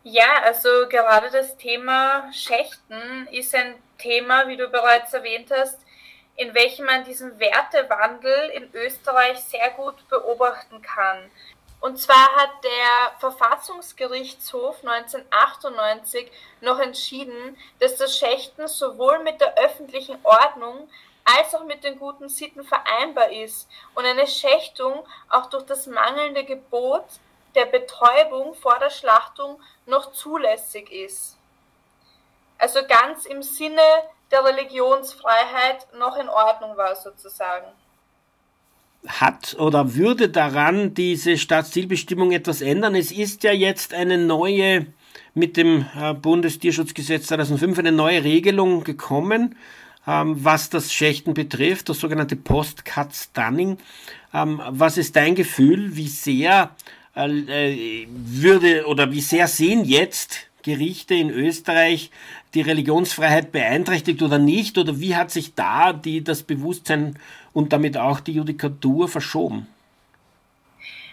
[0.02, 5.78] Ja, also gerade das Thema Schächten ist ein Thema, wie du bereits erwähnt hast,
[6.36, 11.30] in welchem man diesen Wertewandel in Österreich sehr gut beobachten kann.
[11.80, 20.18] Und zwar hat der Verfassungsgerichtshof 1998 noch entschieden, dass das Schächten sowohl mit der öffentlichen
[20.22, 20.88] Ordnung
[21.24, 26.44] als auch mit den guten Sitten vereinbar ist und eine Schächtung auch durch das mangelnde
[26.44, 27.04] Gebot
[27.54, 31.39] der Betäubung vor der Schlachtung noch zulässig ist.
[32.60, 33.80] Also ganz im Sinne
[34.30, 37.66] der Religionsfreiheit noch in Ordnung war sozusagen.
[39.08, 42.94] Hat oder würde daran diese Staatszielbestimmung etwas ändern?
[42.94, 44.86] Es ist ja jetzt eine neue,
[45.32, 49.56] mit dem äh, Bundestierschutzgesetz 2005 eine neue Regelung gekommen,
[50.06, 53.78] ähm, was das Schächten betrifft, das sogenannte Post-Cut-Stunning.
[54.34, 56.76] Ähm, was ist dein Gefühl, wie sehr
[57.14, 62.10] äh, würde oder wie sehr sehen jetzt Gerichte in Österreich
[62.54, 64.78] die Religionsfreiheit beeinträchtigt oder nicht?
[64.78, 67.18] Oder wie hat sich da die, das Bewusstsein
[67.52, 69.66] und damit auch die Judikatur verschoben?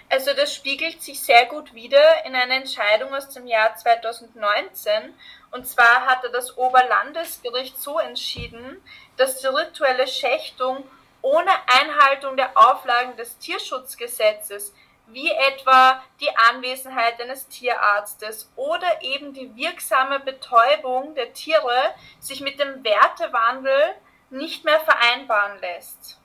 [0.09, 5.13] Also das spiegelt sich sehr gut wider in einer Entscheidung aus dem Jahr 2019.
[5.51, 8.81] Und zwar hatte das Oberlandesgericht so entschieden,
[9.17, 10.83] dass die rituelle Schächtung
[11.21, 14.73] ohne Einhaltung der Auflagen des Tierschutzgesetzes
[15.07, 22.59] wie etwa die Anwesenheit eines Tierarztes oder eben die wirksame Betäubung der Tiere sich mit
[22.59, 23.95] dem Wertewandel
[24.29, 26.19] nicht mehr vereinbaren lässt.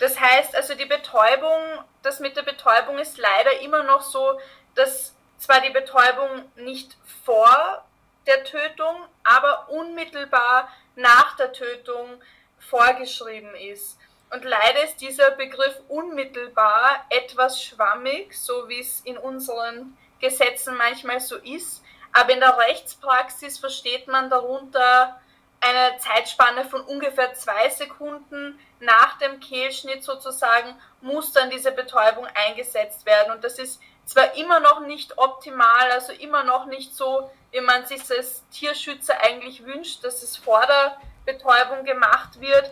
[0.00, 1.60] Das heißt also, die Betäubung,
[2.02, 4.40] das mit der Betäubung ist leider immer noch so,
[4.74, 7.84] dass zwar die Betäubung nicht vor
[8.26, 12.22] der Tötung, aber unmittelbar nach der Tötung
[12.58, 13.98] vorgeschrieben ist.
[14.30, 21.20] Und leider ist dieser Begriff unmittelbar etwas schwammig, so wie es in unseren Gesetzen manchmal
[21.20, 21.82] so ist.
[22.12, 25.20] Aber in der Rechtspraxis versteht man darunter
[25.60, 33.04] eine Zeitspanne von ungefähr zwei Sekunden nach dem Kehlschnitt sozusagen muss dann diese Betäubung eingesetzt
[33.04, 33.32] werden.
[33.32, 37.84] Und das ist zwar immer noch nicht optimal, also immer noch nicht so, wie man
[37.84, 42.70] sich als Tierschützer eigentlich wünscht, dass es vor der Betäubung gemacht wird,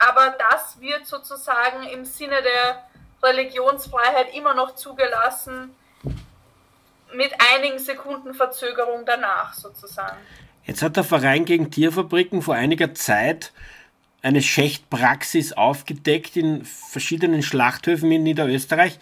[0.00, 2.84] aber das wird sozusagen im Sinne der
[3.22, 5.74] Religionsfreiheit immer noch zugelassen,
[7.14, 10.16] mit einigen Sekunden Verzögerung danach sozusagen.
[10.64, 13.52] Jetzt hat der Verein gegen Tierfabriken vor einiger Zeit
[14.22, 18.98] eine Schächtpraxis aufgedeckt in verschiedenen Schlachthöfen in Niederösterreich.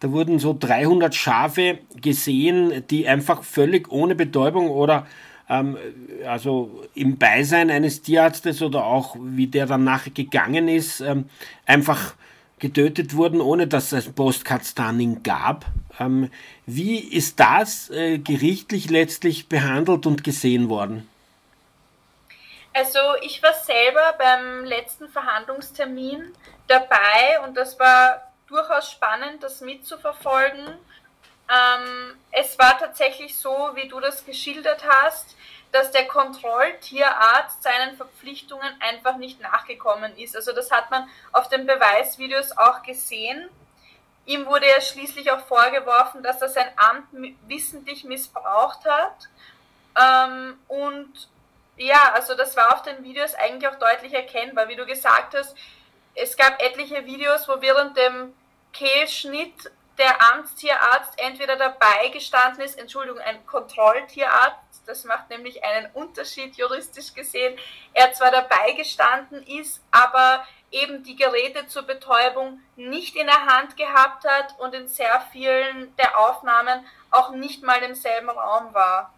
[0.00, 5.06] Da wurden so 300 Schafe gesehen, die einfach völlig ohne Betäubung oder
[5.48, 11.30] also im Beisein eines Tierarztes oder auch wie der danach gegangen ist, ähm,
[11.66, 12.14] einfach
[12.58, 15.66] getötet wurden, ohne dass es Postcard-Stunning gab.
[16.00, 16.30] Ähm,
[16.64, 21.08] wie ist das äh, gerichtlich letztlich behandelt und gesehen worden?
[22.72, 26.32] Also ich war selber beim letzten Verhandlungstermin
[26.66, 30.66] dabei und das war durchaus spannend, das mitzuverfolgen.
[31.48, 35.35] Ähm, es war tatsächlich so, wie du das geschildert hast,
[35.72, 40.36] dass der Kontrolltierarzt seinen Verpflichtungen einfach nicht nachgekommen ist.
[40.36, 43.48] Also das hat man auf den Beweisvideos auch gesehen.
[44.24, 47.06] Ihm wurde ja schließlich auch vorgeworfen, dass er sein Amt
[47.46, 49.28] wissentlich missbraucht hat.
[49.98, 51.28] Ähm, und
[51.76, 54.68] ja, also das war auf den Videos eigentlich auch deutlich erkennbar.
[54.68, 55.56] Wie du gesagt hast,
[56.14, 58.34] es gab etliche Videos, wo während dem
[58.72, 66.56] Kehlschnitt der Amtstierarzt entweder dabei gestanden ist, Entschuldigung, ein Kontrolltierarzt, das macht nämlich einen Unterschied
[66.56, 67.58] juristisch gesehen,
[67.92, 73.76] er zwar dabei gestanden ist, aber eben die Geräte zur Betäubung nicht in der Hand
[73.76, 79.12] gehabt hat und in sehr vielen der Aufnahmen auch nicht mal im selben Raum war.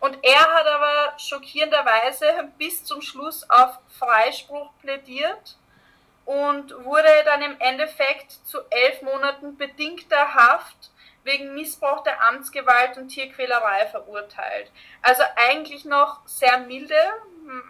[0.00, 5.56] Und er hat aber schockierenderweise bis zum Schluss auf Freispruch plädiert
[6.30, 10.92] und wurde dann im Endeffekt zu elf Monaten bedingter Haft
[11.24, 14.70] wegen Missbrauch der Amtsgewalt und Tierquälerei verurteilt.
[15.02, 16.94] Also eigentlich noch sehr milde,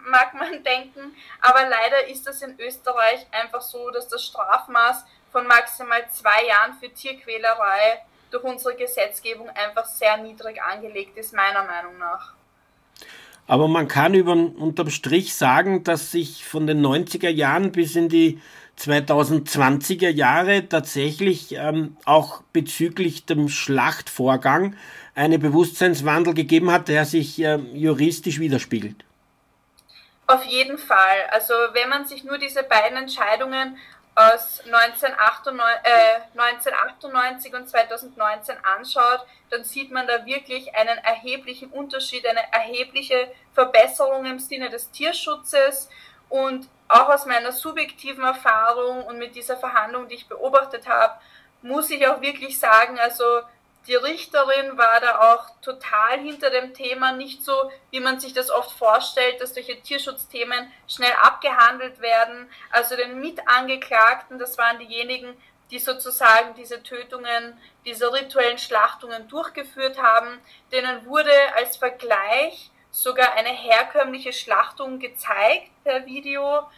[0.05, 5.47] mag man denken, aber leider ist das in Österreich einfach so, dass das Strafmaß von
[5.47, 11.97] maximal zwei Jahren für Tierquälerei durch unsere Gesetzgebung einfach sehr niedrig angelegt ist, meiner Meinung
[11.97, 12.35] nach.
[13.51, 18.07] Aber man kann über, unterm Strich sagen, dass sich von den 90er Jahren bis in
[18.07, 18.39] die
[18.79, 24.77] 2020er Jahre tatsächlich ähm, auch bezüglich dem Schlachtvorgang
[25.15, 29.03] eine Bewusstseinswandel gegeben hat, der sich äh, juristisch widerspiegelt.
[30.27, 31.27] Auf jeden Fall.
[31.31, 33.75] Also wenn man sich nur diese beiden Entscheidungen
[34.15, 42.25] aus 1998, äh, 1998 und 2019 anschaut, dann sieht man da wirklich einen erheblichen Unterschied,
[42.27, 45.89] eine erhebliche Verbesserung im Sinne des Tierschutzes.
[46.29, 51.13] Und auch aus meiner subjektiven Erfahrung und mit dieser Verhandlung, die ich beobachtet habe,
[51.61, 53.41] muss ich auch wirklich sagen, also
[53.87, 58.51] die Richterin war da auch total hinter dem Thema, nicht so, wie man sich das
[58.51, 62.49] oft vorstellt, dass solche Tierschutzthemen schnell abgehandelt werden.
[62.69, 65.35] Also den Mitangeklagten, das waren diejenigen,
[65.71, 70.39] die sozusagen diese Tötungen, diese rituellen Schlachtungen durchgeführt haben,
[70.71, 76.69] denen wurde als Vergleich sogar eine herkömmliche Schlachtung gezeigt per Video,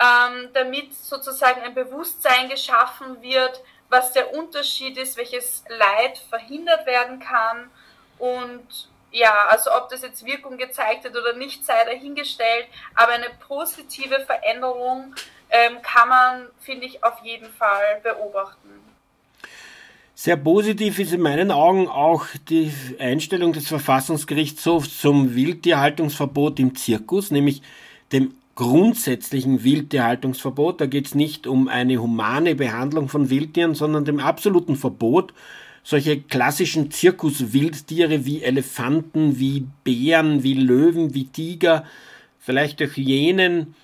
[0.00, 7.20] ähm, damit sozusagen ein Bewusstsein geschaffen wird, was der Unterschied ist, welches Leid verhindert werden
[7.20, 7.70] kann
[8.18, 13.28] und ja, also ob das jetzt Wirkung gezeigt hat oder nicht, sei dahingestellt, aber eine
[13.46, 15.14] positive Veränderung
[15.50, 18.70] ähm, kann man, finde ich, auf jeden Fall beobachten.
[20.14, 27.30] Sehr positiv ist in meinen Augen auch die Einstellung des Verfassungsgerichtshofs zum Wildtierhaltungsverbot im Zirkus,
[27.30, 27.60] nämlich
[28.12, 30.80] dem grundsätzlichen Wildtierhaltungsverbot.
[30.80, 35.32] Da geht es nicht um eine humane Behandlung von Wildtieren, sondern dem absoluten Verbot,
[35.82, 41.84] solche klassischen Zirkuswildtiere wie Elefanten, wie Bären, wie Löwen, wie Tiger,
[42.38, 43.74] vielleicht auch Hyänen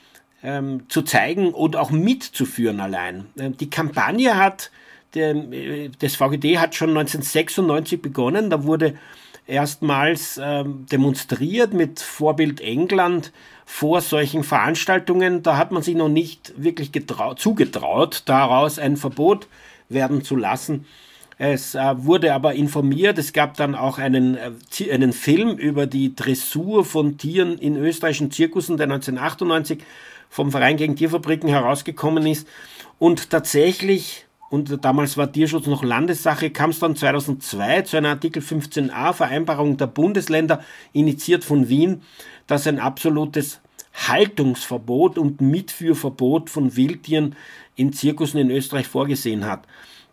[0.42, 3.26] ähm, zu zeigen und auch mitzuführen allein.
[3.38, 4.70] Ähm, die Kampagne hat,
[5.14, 8.94] der, äh, das VGD hat schon 1996 begonnen, da wurde
[9.48, 13.32] erstmals ähm, demonstriert mit Vorbild England
[13.64, 15.42] vor solchen Veranstaltungen.
[15.42, 16.92] Da hat man sich noch nicht wirklich
[17.36, 19.48] zugetraut, daraus ein Verbot
[19.88, 20.86] werden zu lassen.
[21.38, 26.14] Es äh, wurde aber informiert, es gab dann auch einen, äh, einen Film über die
[26.14, 29.78] Dressur von Tieren in österreichischen Zirkussen, der 1998
[30.28, 32.46] vom Verein gegen Tierfabriken herausgekommen ist.
[32.98, 38.42] Und tatsächlich und damals war Tierschutz noch Landessache, kam es dann 2002 zu einer Artikel
[38.42, 42.02] 15a Vereinbarung der Bundesländer, initiiert von Wien,
[42.46, 43.60] das ein absolutes
[43.92, 47.36] Haltungsverbot und Mitführverbot von Wildtieren
[47.76, 49.66] in Zirkussen in Österreich vorgesehen hat.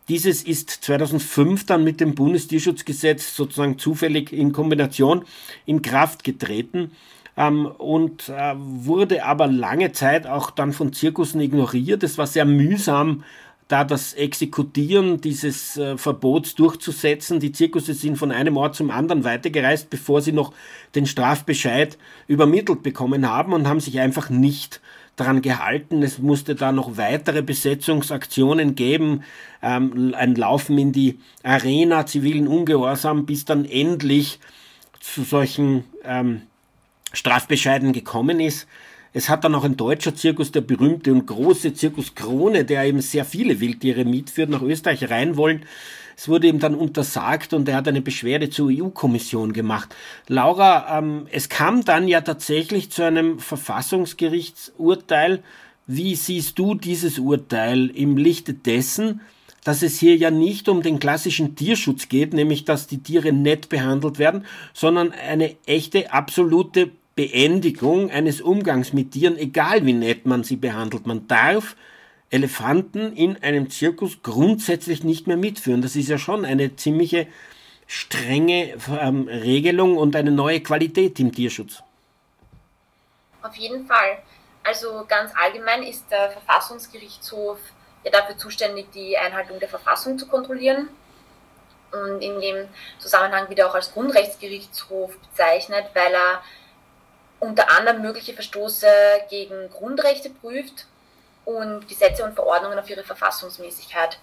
[0.08, 5.24] Dieses ist 2005 dann mit dem Bundestierschutzgesetz sozusagen zufällig in Kombination
[5.66, 6.92] in Kraft getreten
[7.38, 12.04] ähm, und äh, wurde aber lange Zeit auch dann von Zirkussen ignoriert.
[12.04, 13.24] Es war sehr mühsam,
[13.68, 17.40] da das Exekutieren dieses äh, Verbots durchzusetzen.
[17.40, 20.54] Die Zirkusse sind von einem Ort zum anderen weitergereist, bevor sie noch
[20.94, 21.98] den Strafbescheid
[22.28, 24.82] übermittelt bekommen haben und haben sich einfach nicht
[25.16, 26.04] daran gehalten.
[26.04, 29.24] Es musste da noch weitere Besetzungsaktionen geben,
[29.64, 34.40] ähm, ein Laufen in die Arena, zivilen Ungehorsam, bis dann endlich
[35.00, 36.42] zu solchen ähm,
[37.14, 38.68] Strafbescheiden gekommen ist.
[39.18, 43.00] Es hat dann auch ein deutscher Zirkus, der berühmte und große Zirkus Krone, der eben
[43.00, 45.64] sehr viele Wildtiere mitführt, nach Österreich rein wollen.
[46.18, 49.96] Es wurde ihm dann untersagt und er hat eine Beschwerde zur EU-Kommission gemacht.
[50.28, 55.42] Laura, ähm, es kam dann ja tatsächlich zu einem Verfassungsgerichtsurteil.
[55.88, 59.22] Wie siehst du dieses Urteil im Lichte dessen,
[59.64, 63.70] dass es hier ja nicht um den klassischen Tierschutz geht, nämlich dass die Tiere nett
[63.70, 70.44] behandelt werden, sondern eine echte, absolute Beendigung eines Umgangs mit Tieren, egal wie nett man
[70.44, 71.08] sie behandelt.
[71.08, 71.76] Man darf
[72.30, 75.82] Elefanten in einem Zirkus grundsätzlich nicht mehr mitführen.
[75.82, 77.28] Das ist ja schon eine ziemliche
[77.88, 81.84] strenge ähm, Regelung und eine neue Qualität im Tierschutz.
[83.42, 84.18] Auf jeden Fall.
[84.64, 87.60] Also ganz allgemein ist der Verfassungsgerichtshof
[88.04, 90.90] ja dafür zuständig, die Einhaltung der Verfassung zu kontrollieren
[91.92, 92.68] und in dem
[93.00, 96.42] Zusammenhang wieder auch als Grundrechtsgerichtshof bezeichnet, weil er
[97.46, 98.88] unter anderem mögliche Verstoße
[99.30, 100.86] gegen Grundrechte prüft
[101.46, 104.18] und Gesetze und Verordnungen auf ihre Verfassungsmäßigkeit.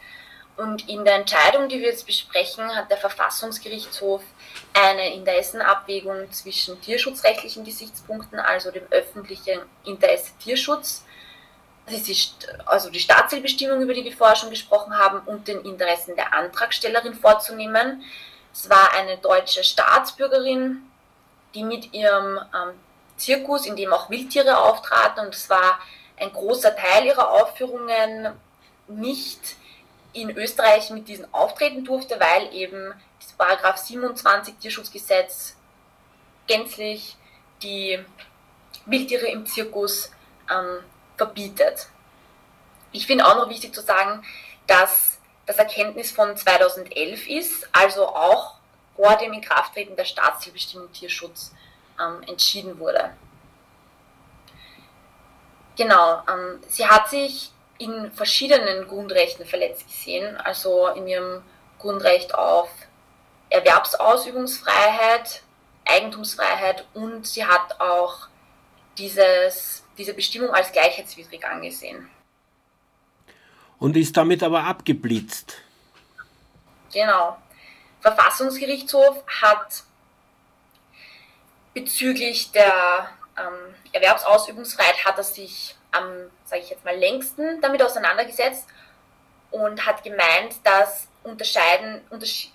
[0.56, 4.22] Und in der Entscheidung, die wir jetzt besprechen, hat der Verfassungsgerichtshof
[4.74, 11.04] eine Interessenabwägung zwischen tierschutzrechtlichen Gesichtspunkten, also dem öffentlichen Interesse Tierschutz,
[11.86, 16.14] das ist also die Staatszielbestimmung, über die wir vorher schon gesprochen haben, und den Interessen
[16.14, 18.02] der Antragstellerin vorzunehmen.
[18.52, 20.82] Es war eine deutsche Staatsbürgerin,
[21.54, 22.74] die mit ihrem ähm,
[23.22, 25.78] Zirkus, in dem auch Wildtiere auftraten, und es war
[26.18, 28.32] ein großer Teil ihrer Aufführungen
[28.88, 29.56] nicht
[30.12, 35.56] in Österreich mit diesen auftreten durfte, weil eben das Paragraph 27 Tierschutzgesetz
[36.46, 37.16] gänzlich
[37.62, 37.98] die
[38.86, 40.10] Wildtiere im Zirkus
[40.50, 40.80] ähm,
[41.16, 41.88] verbietet.
[42.90, 44.22] Ich finde auch noch wichtig zu sagen,
[44.66, 48.56] dass das Erkenntnis von 2011 ist, also auch
[48.96, 51.52] vor dem Inkrafttreten der Staatszielbestimmung Tierschutz
[52.00, 53.10] ähm, entschieden wurde.
[55.76, 61.42] Genau, ähm, sie hat sich in verschiedenen Grundrechten verletzt gesehen, also in ihrem
[61.78, 62.68] Grundrecht auf
[63.50, 65.42] Erwerbsausübungsfreiheit,
[65.84, 68.28] Eigentumsfreiheit und sie hat auch
[68.98, 72.08] dieses, diese Bestimmung als gleichheitswidrig angesehen.
[73.78, 75.56] Und ist damit aber abgeblitzt.
[76.92, 77.36] Genau.
[78.00, 79.82] Verfassungsgerichtshof hat
[81.74, 83.08] bezüglich der
[83.38, 88.66] ähm, Erwerbsausübungsfreiheit hat er sich am, sage ich jetzt mal, längsten damit auseinandergesetzt
[89.50, 92.00] und hat gemeint, dass unterscheiden,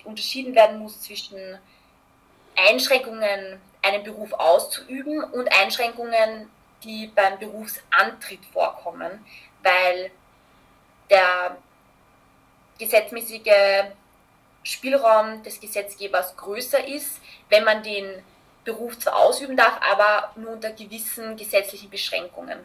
[0.04, 1.58] unterschieden werden muss zwischen
[2.56, 6.50] Einschränkungen, einen Beruf auszuüben und Einschränkungen,
[6.82, 9.24] die beim Berufsantritt vorkommen,
[9.62, 10.10] weil
[11.08, 11.56] der
[12.78, 13.92] gesetzmäßige
[14.62, 18.22] Spielraum des Gesetzgebers größer ist, wenn man den
[18.68, 22.58] Beruf zwar ausüben darf, aber nur unter gewissen gesetzlichen Beschränkungen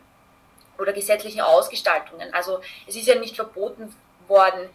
[0.77, 2.33] oder gesetzlichen Ausgestaltungen.
[2.33, 3.95] Also es ist ja nicht verboten
[4.27, 4.69] worden,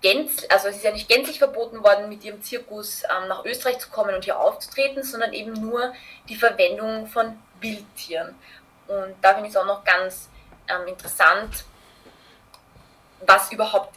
[0.00, 3.78] gänz, also es ist ja nicht gänzlich verboten worden, mit ihrem Zirkus ähm, nach Österreich
[3.78, 5.92] zu kommen und hier aufzutreten, sondern eben nur
[6.30, 8.34] die Verwendung von Wildtieren.
[8.86, 10.30] Und da finde ich es auch noch ganz
[10.68, 11.64] ähm, interessant,
[13.26, 13.94] was überhaupt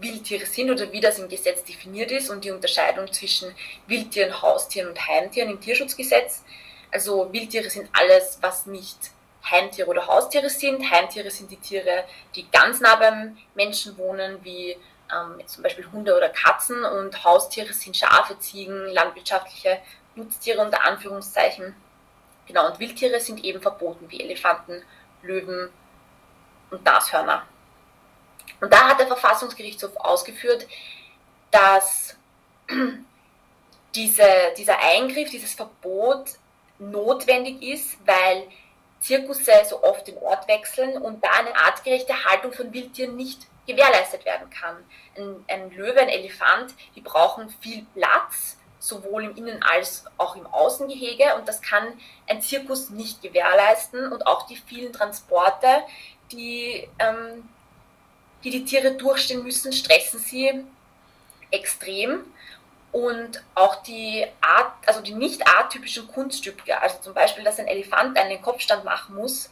[0.00, 3.54] Wildtiere sind oder wie das im Gesetz definiert ist und die Unterscheidung zwischen
[3.86, 6.44] Wildtieren, Haustieren und Heimtieren im Tierschutzgesetz.
[6.90, 8.98] Also Wildtiere sind alles, was nicht
[9.50, 10.90] Heimtiere oder Haustiere sind.
[10.90, 14.76] Heimtiere sind die Tiere, die ganz nah beim Menschen wohnen, wie
[15.12, 16.84] ähm, zum Beispiel Hunde oder Katzen.
[16.84, 19.78] Und Haustiere sind Schafe, Ziegen, landwirtschaftliche
[20.14, 21.74] Nutztiere unter Anführungszeichen.
[22.46, 24.82] Genau, und Wildtiere sind eben verboten, wie Elefanten,
[25.22, 25.70] Löwen
[26.70, 27.46] und Nashörner.
[28.62, 30.68] Und da hat der Verfassungsgerichtshof ausgeführt,
[31.50, 32.16] dass
[33.94, 34.24] diese,
[34.56, 36.30] dieser Eingriff, dieses Verbot
[36.78, 38.44] notwendig ist, weil
[39.00, 44.24] Zirkusse so oft den Ort wechseln und da eine artgerechte Haltung von Wildtieren nicht gewährleistet
[44.24, 44.76] werden kann.
[45.16, 50.46] Ein, ein Löwe, ein Elefant, die brauchen viel Platz sowohl im Innen- als auch im
[50.46, 51.34] Außengehege.
[51.34, 51.94] Und das kann
[52.28, 54.12] ein Zirkus nicht gewährleisten.
[54.12, 55.82] Und auch die vielen Transporte,
[56.30, 57.48] die ähm,
[58.44, 60.64] die, die Tiere durchstehen müssen, stressen sie
[61.50, 62.24] extrem.
[62.90, 68.18] Und auch die Art, also die nicht atypischen Kunststücke, also zum Beispiel, dass ein Elefant
[68.18, 69.48] einen Kopfstand machen muss,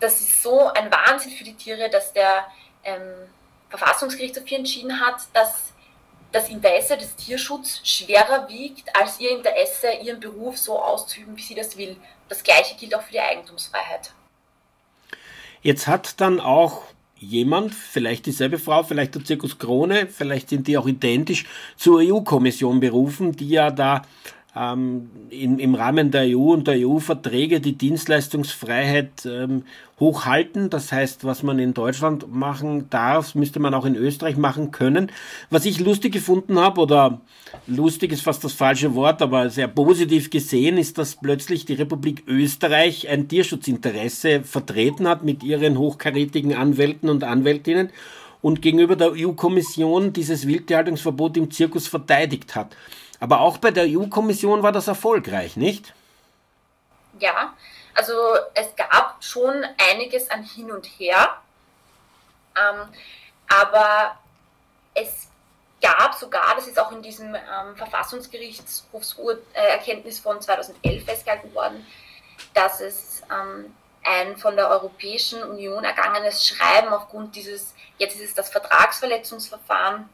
[0.00, 2.46] das ist so ein Wahnsinn für die Tiere, dass der
[2.84, 3.28] ähm,
[3.68, 5.72] Verfassungsgerichtshof hier entschieden hat, dass
[6.32, 11.54] das Interesse des Tierschutzes schwerer wiegt, als ihr Interesse, ihren Beruf so auszuüben, wie sie
[11.54, 11.96] das will.
[12.28, 14.12] Das gleiche gilt auch für die Eigentumsfreiheit.
[15.62, 16.82] Jetzt hat dann auch
[17.18, 21.44] jemand, vielleicht dieselbe Frau, vielleicht der Zirkus Krone, vielleicht sind die auch identisch,
[21.76, 24.02] zur EU-Kommission berufen, die ja da
[24.56, 29.64] ähm, in, im Rahmen der EU und der EU-Verträge die Dienstleistungsfreiheit ähm,
[30.00, 30.70] hochhalten.
[30.70, 35.12] Das heißt, was man in Deutschland machen darf, müsste man auch in Österreich machen können.
[35.50, 37.20] Was ich lustig gefunden habe, oder
[37.66, 42.24] lustig ist fast das falsche Wort, aber sehr positiv gesehen, ist, dass plötzlich die Republik
[42.26, 47.90] Österreich ein Tierschutzinteresse vertreten hat mit ihren hochkarätigen Anwälten und Anwältinnen
[48.42, 52.76] und gegenüber der EU-Kommission dieses Wildtierhaltungsverbot im Zirkus verteidigt hat.
[53.20, 55.94] Aber auch bei der EU-Kommission war das erfolgreich, nicht?
[57.18, 57.54] Ja,
[57.94, 58.12] also
[58.54, 61.40] es gab schon einiges an Hin und Her,
[62.56, 62.88] ähm,
[63.48, 64.18] aber
[64.94, 65.28] es
[65.80, 71.86] gab sogar, das ist auch in diesem ähm, Verfassungsgerichtshofserkenntnis von 2011 festgehalten worden,
[72.54, 78.34] dass es ähm, ein von der Europäischen Union ergangenes Schreiben aufgrund dieses, jetzt ist es
[78.34, 80.08] das Vertragsverletzungsverfahren,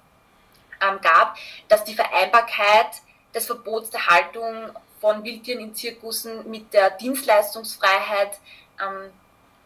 [0.83, 1.37] ähm, gab,
[1.69, 3.03] dass die Vereinbarkeit
[3.35, 4.71] des Verbots der Haltung
[5.01, 8.39] von Wildtieren in Zirkussen mit der Dienstleistungsfreiheit
[8.81, 9.11] ähm,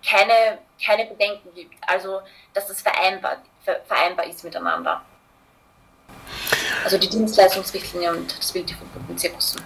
[0.05, 1.75] keine, keine Bedenken gibt.
[1.87, 2.21] Also,
[2.55, 3.43] dass das vereinbar,
[3.87, 5.03] vereinbar ist miteinander.
[6.85, 9.63] Also die Dienstleistungsrichtlinie und das Wildtierverbot in Zirkussen.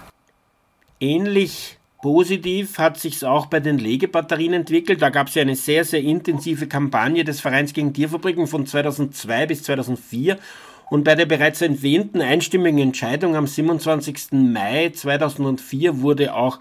[0.99, 5.01] Ähnlich positiv hat sich auch bei den Legebatterien entwickelt.
[5.01, 9.45] Da gab es ja eine sehr, sehr intensive Kampagne des Vereins gegen Tierfabriken von 2002
[9.45, 10.39] bis 2004
[10.91, 14.33] und bei der bereits erwähnten einstimmigen Entscheidung am 27.
[14.33, 16.59] Mai 2004 wurde auch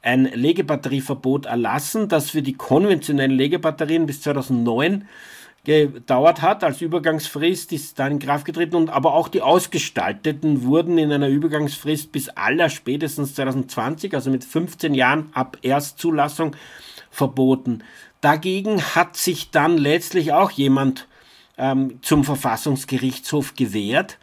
[0.00, 5.08] ein Legebatterieverbot erlassen, das für die konventionellen Legebatterien bis 2009
[5.64, 10.96] gedauert hat als Übergangsfrist, ist dann in Kraft getreten und aber auch die ausgestalteten wurden
[10.96, 16.54] in einer Übergangsfrist bis aller spätestens 2020, also mit 15 Jahren ab Erstzulassung
[17.10, 17.82] verboten.
[18.20, 21.08] Dagegen hat sich dann letztlich auch jemand
[21.58, 24.18] ähm, zum Verfassungsgerichtshof gewährt.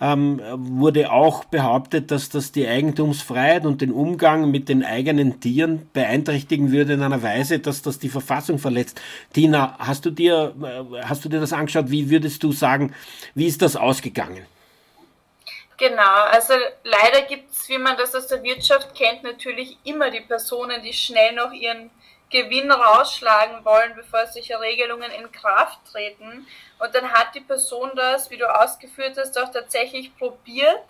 [0.00, 5.88] Ähm, wurde auch behauptet, dass das die Eigentumsfreiheit und den Umgang mit den eigenen Tieren
[5.92, 9.00] beeinträchtigen würde in einer Weise, dass das die Verfassung verletzt.
[9.32, 11.90] Tina, hast du dir, äh, hast du dir das angeschaut?
[11.90, 12.92] Wie würdest du sagen,
[13.34, 14.44] wie ist das ausgegangen?
[15.76, 16.54] Genau, also
[16.84, 20.92] leider gibt es, wie man das aus der Wirtschaft kennt, natürlich immer die Personen, die
[20.92, 21.90] schnell noch ihren
[22.34, 26.46] Gewinn rausschlagen wollen, bevor solche Regelungen in Kraft treten.
[26.80, 30.84] Und dann hat die Person das, wie du ausgeführt hast, auch tatsächlich probiert,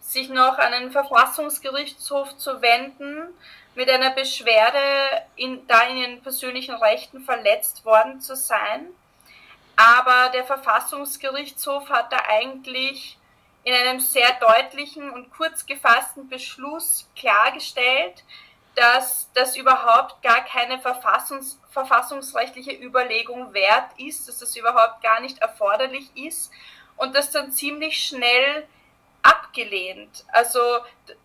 [0.00, 3.34] sich noch an den Verfassungsgerichtshof zu wenden
[3.74, 4.78] mit einer Beschwerde,
[5.34, 8.86] in, da in ihren persönlichen Rechten verletzt worden zu sein.
[9.74, 13.18] Aber der Verfassungsgerichtshof hat da eigentlich
[13.64, 18.22] in einem sehr deutlichen und kurz gefassten Beschluss klargestellt,
[18.78, 25.38] dass das überhaupt gar keine Verfassungs verfassungsrechtliche Überlegung wert ist, dass das überhaupt gar nicht
[25.38, 26.50] erforderlich ist
[26.96, 28.66] und das dann ziemlich schnell
[29.22, 30.24] abgelehnt.
[30.28, 30.60] Also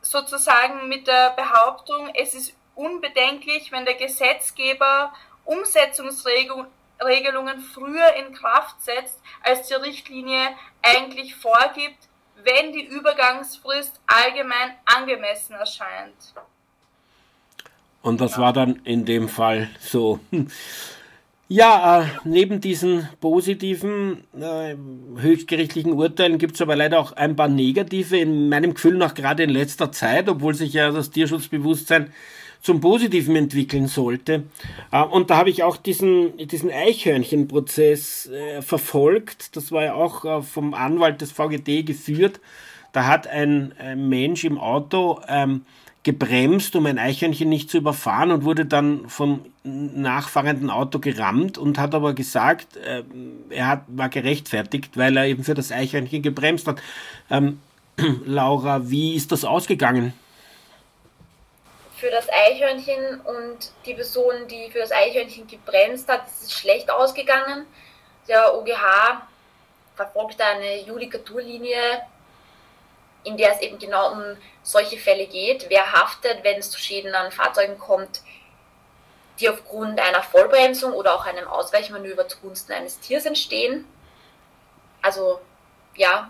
[0.01, 5.13] sozusagen mit der Behauptung, es ist unbedenklich, wenn der Gesetzgeber
[5.45, 15.53] Umsetzungsregelungen früher in Kraft setzt, als die Richtlinie eigentlich vorgibt, wenn die Übergangsfrist allgemein angemessen
[15.53, 16.33] erscheint.
[18.03, 20.19] Und das war dann in dem Fall so.
[21.49, 24.75] Ja, äh, neben diesen positiven äh,
[25.19, 29.43] höchstgerichtlichen Urteilen gibt es aber leider auch ein paar negative, in meinem Gefühl nach gerade
[29.43, 32.11] in letzter Zeit, obwohl sich ja das Tierschutzbewusstsein
[32.63, 34.43] zum Positiven entwickeln sollte.
[34.91, 39.55] Äh, und da habe ich auch diesen, diesen Eichhörnchenprozess äh, verfolgt.
[39.55, 42.39] Das war ja auch äh, vom Anwalt des VGD geführt.
[42.93, 45.65] Da hat ein, ein Mensch im Auto ähm,
[46.03, 51.77] gebremst, um ein Eichhörnchen nicht zu überfahren und wurde dann vom nachfahrenden Auto gerammt und
[51.77, 53.03] hat aber gesagt, äh,
[53.49, 56.81] er hat, war gerechtfertigt, weil er eben für das Eichhörnchen gebremst hat.
[57.31, 57.61] Ähm,
[58.25, 60.13] Laura, wie ist das ausgegangen?
[61.95, 66.91] Für das Eichhörnchen und die Person, die für das Eichhörnchen gebremst hat, ist es schlecht
[66.91, 67.65] ausgegangen.
[68.27, 69.21] Der OGH
[69.95, 72.01] verfolgt eine Judikaturlinie
[73.23, 75.69] in der es eben genau um solche Fälle geht.
[75.69, 78.21] Wer haftet, wenn es zu Schäden an Fahrzeugen kommt,
[79.39, 83.85] die aufgrund einer Vollbremsung oder auch einem Ausweichmanöver zugunsten eines Tiers entstehen.
[85.01, 85.41] Also
[85.95, 86.29] ja,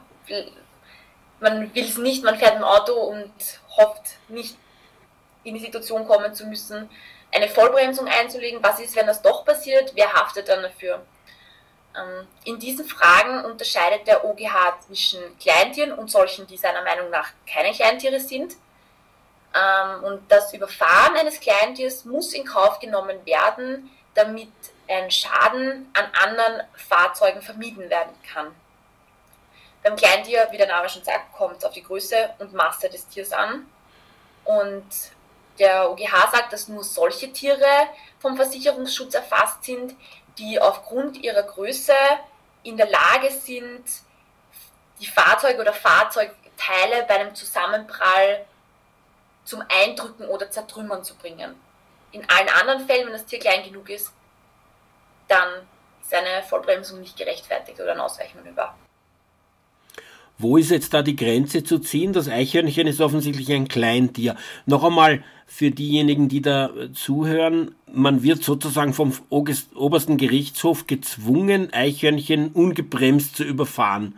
[1.40, 3.34] man will es nicht, man fährt im Auto und
[3.78, 4.58] hofft nicht
[5.44, 6.90] in die Situation kommen zu müssen,
[7.32, 8.64] eine Vollbremsung einzulegen.
[8.64, 9.92] Was ist, wenn das doch passiert?
[9.96, 11.04] Wer haftet dann dafür?
[11.96, 17.30] Ähm, in diesen Fragen unterscheidet der OGH zwischen Kleintieren und solchen, die seiner Meinung nach
[17.46, 18.56] keine Kleintiere sind.
[19.56, 24.52] Ähm, und das Überfahren eines Kleintiers muss in Kauf genommen werden, damit
[24.88, 28.54] ein Schaden an anderen Fahrzeugen vermieden werden kann.
[29.84, 33.08] Beim Kleintier, wie der Name schon sagt, kommt es auf die Größe und Masse des
[33.08, 33.68] Tiers an.
[34.46, 34.86] Und
[35.60, 37.88] der OGH sagt, dass nur solche Tiere
[38.20, 39.96] vom Versicherungsschutz erfasst sind,
[40.38, 41.94] die aufgrund ihrer Größe
[42.64, 43.84] in der Lage sind,
[45.00, 48.46] die Fahrzeuge oder Fahrzeugteile bei einem Zusammenprall
[49.44, 51.56] zum Eindrücken oder Zertrümmern zu bringen.
[52.12, 54.12] In allen anderen Fällen, wenn das Tier klein genug ist,
[55.28, 55.50] dann
[56.02, 58.76] ist eine Vollbremsung nicht gerechtfertigt oder ein Ausweichmanöver.
[60.38, 62.12] Wo ist jetzt da die Grenze zu ziehen?
[62.12, 64.36] Das Eichhörnchen ist offensichtlich ein Kleintier.
[64.66, 72.52] Noch einmal für diejenigen, die da zuhören, man wird sozusagen vom obersten Gerichtshof gezwungen, Eichhörnchen
[72.52, 74.18] ungebremst zu überfahren.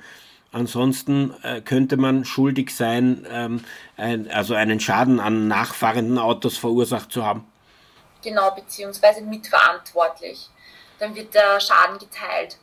[0.51, 3.65] Ansonsten äh, könnte man schuldig sein, ähm,
[3.97, 7.45] ein, also einen Schaden an nachfahrenden Autos verursacht zu haben.
[8.23, 10.49] Genau, beziehungsweise mitverantwortlich.
[10.97, 12.57] Dann wird der Schaden geteilt.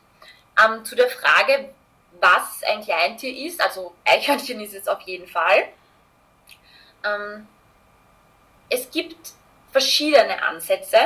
[0.59, 1.69] Ähm, zu der Frage,
[2.19, 5.65] was ein Kleintier ist, also Eichhörnchen ist es auf jeden Fall.
[7.05, 7.47] Ähm,
[8.73, 9.33] es gibt
[9.71, 10.97] verschiedene Ansätze.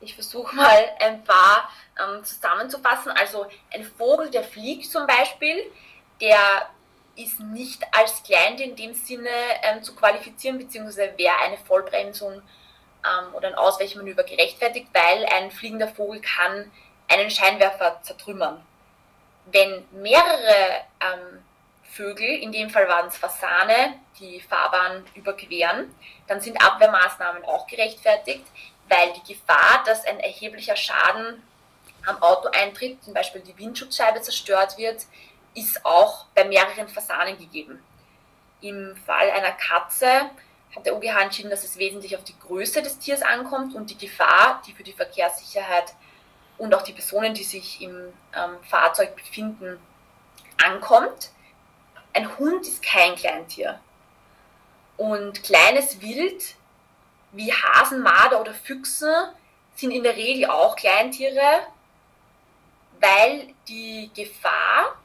[0.00, 3.10] Ich versuche mal ein paar ähm, zusammenzufassen.
[3.12, 5.70] Also ein Vogel, der fliegt zum Beispiel,
[6.20, 6.68] der
[7.16, 9.30] ist nicht als Kleintier in dem Sinne
[9.62, 15.88] ähm, zu qualifizieren, beziehungsweise wäre eine Vollbremsung ähm, oder ein Ausweichmanöver gerechtfertigt, weil ein fliegender
[15.88, 16.70] Vogel kann
[17.08, 18.64] einen Scheinwerfer zertrümmern.
[19.46, 21.42] Wenn mehrere ähm,
[21.98, 25.92] Vögel, in dem Fall waren es Fasane, die Fahrbahn überqueren,
[26.28, 28.44] dann sind Abwehrmaßnahmen auch gerechtfertigt,
[28.88, 31.42] weil die Gefahr, dass ein erheblicher Schaden
[32.06, 35.06] am Auto eintritt, zum Beispiel die Windschutzscheibe zerstört wird,
[35.54, 37.82] ist auch bei mehreren Fasanen gegeben.
[38.60, 40.30] Im Fall einer Katze
[40.74, 43.98] hat der OGH entschieden, dass es wesentlich auf die Größe des Tiers ankommt und die
[43.98, 45.94] Gefahr, die für die Verkehrssicherheit
[46.58, 49.80] und auch die Personen, die sich im ähm, Fahrzeug befinden,
[50.64, 51.30] ankommt.
[52.12, 53.80] Ein Hund ist kein Kleintier.
[54.96, 56.54] Und kleines Wild
[57.32, 59.32] wie Hasen, Marder oder Füchse
[59.74, 61.66] sind in der Regel auch Kleintiere,
[63.00, 64.96] weil die Gefahr,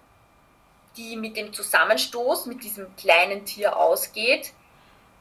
[0.97, 4.53] die mit dem Zusammenstoß mit diesem kleinen Tier ausgeht,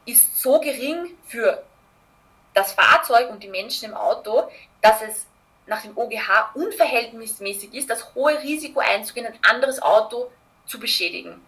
[0.07, 1.63] ist so gering für
[2.55, 5.27] das Fahrzeug und die Menschen im Auto, dass es
[5.67, 10.31] nach dem OGH unverhältnismäßig ist, das hohe Risiko einzugehen, ein anderes Auto
[10.67, 11.41] zu beschädigen.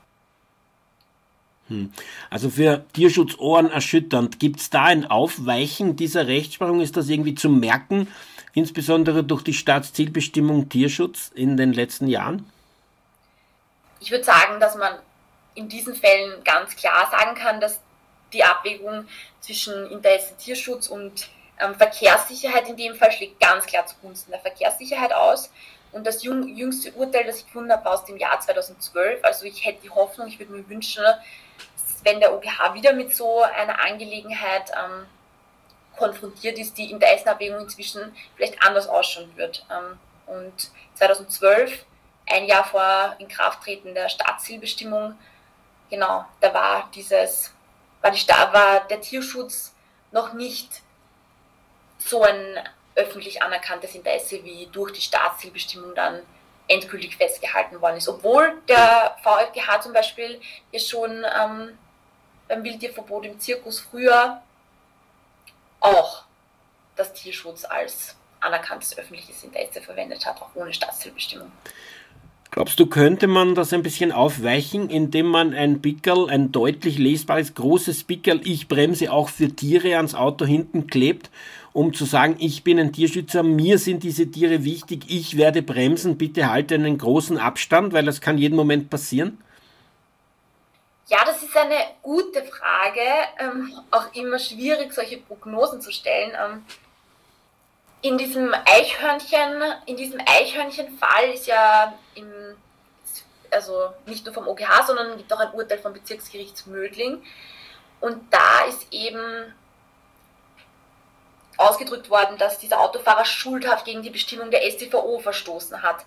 [1.69, 1.93] Hm.
[2.31, 4.39] Also für Tierschutzohren erschütternd.
[4.39, 6.81] Gibt es da ein Aufweichen dieser Rechtsprechung?
[6.81, 8.09] Ist das irgendwie zu merken,
[8.53, 12.51] insbesondere durch die Staatszielbestimmung Tierschutz in den letzten Jahren?
[14.01, 14.95] Ich würde sagen, dass man
[15.55, 17.81] in diesen Fällen ganz klar sagen kann, dass
[18.33, 19.07] die Abwägung
[19.41, 25.13] zwischen Interesse Tierschutz und ähm, Verkehrssicherheit in dem Fall schlägt ganz klar zugunsten der Verkehrssicherheit
[25.13, 25.51] aus.
[25.93, 29.83] Und das jüngste Urteil, das ich gefunden habe, aus dem Jahr 2012, also ich hätte
[29.85, 31.05] die Hoffnung, ich würde mir wünschen,
[32.05, 35.07] wenn der OGH wieder mit so einer Angelegenheit ähm,
[35.97, 39.65] konfrontiert ist, die in der Essenabwägung inzwischen vielleicht anders ausschauen wird.
[39.71, 41.85] Ähm, und 2012,
[42.27, 45.19] ein Jahr vor Inkrafttreten der Staatszielbestimmung,
[45.91, 47.53] genau, da war dieses,
[48.01, 49.75] war, die, war der Tierschutz
[50.13, 50.83] noch nicht
[51.99, 56.23] so ein öffentlich anerkanntes Interesse wie durch die Staatszielbestimmung dann
[56.69, 58.09] endgültig festgehalten worden ist.
[58.09, 60.41] Obwohl der VfGH zum Beispiel
[60.73, 61.79] ja schon ähm,
[62.49, 64.43] beim Wildtierverbot im Zirkus früher
[65.81, 66.25] auch
[66.97, 71.51] das Tierschutz als anerkanntes öffentliches Interesse verwendet hat, auch ohne Staatszielbestimmung.
[72.51, 77.55] Glaubst du, könnte man das ein bisschen aufweichen, indem man ein Pickel, ein deutlich lesbares,
[77.55, 81.31] großes Pickel, ich bremse auch für Tiere ans Auto hinten klebt,
[81.73, 86.17] um zu sagen, ich bin ein Tierschützer, mir sind diese Tiere wichtig, ich werde bremsen,
[86.17, 89.39] bitte halte einen großen Abstand, weil das kann jeden Moment passieren?
[91.09, 93.03] Ja, das ist eine gute Frage.
[93.39, 96.33] Ähm, auch immer schwierig, solche Prognosen zu stellen.
[96.35, 96.67] Ähm,
[98.01, 102.57] in diesem Eichhörnchen, in diesem Eichhörnchenfall ist ja im,
[103.51, 107.23] also nicht nur vom OGH, sondern gibt auch ein Urteil vom Bezirksgericht Mödling.
[108.01, 109.55] Und da ist eben
[111.57, 116.05] ausgedrückt worden, dass dieser Autofahrer schuldhaft gegen die Bestimmung der StVO verstoßen hat.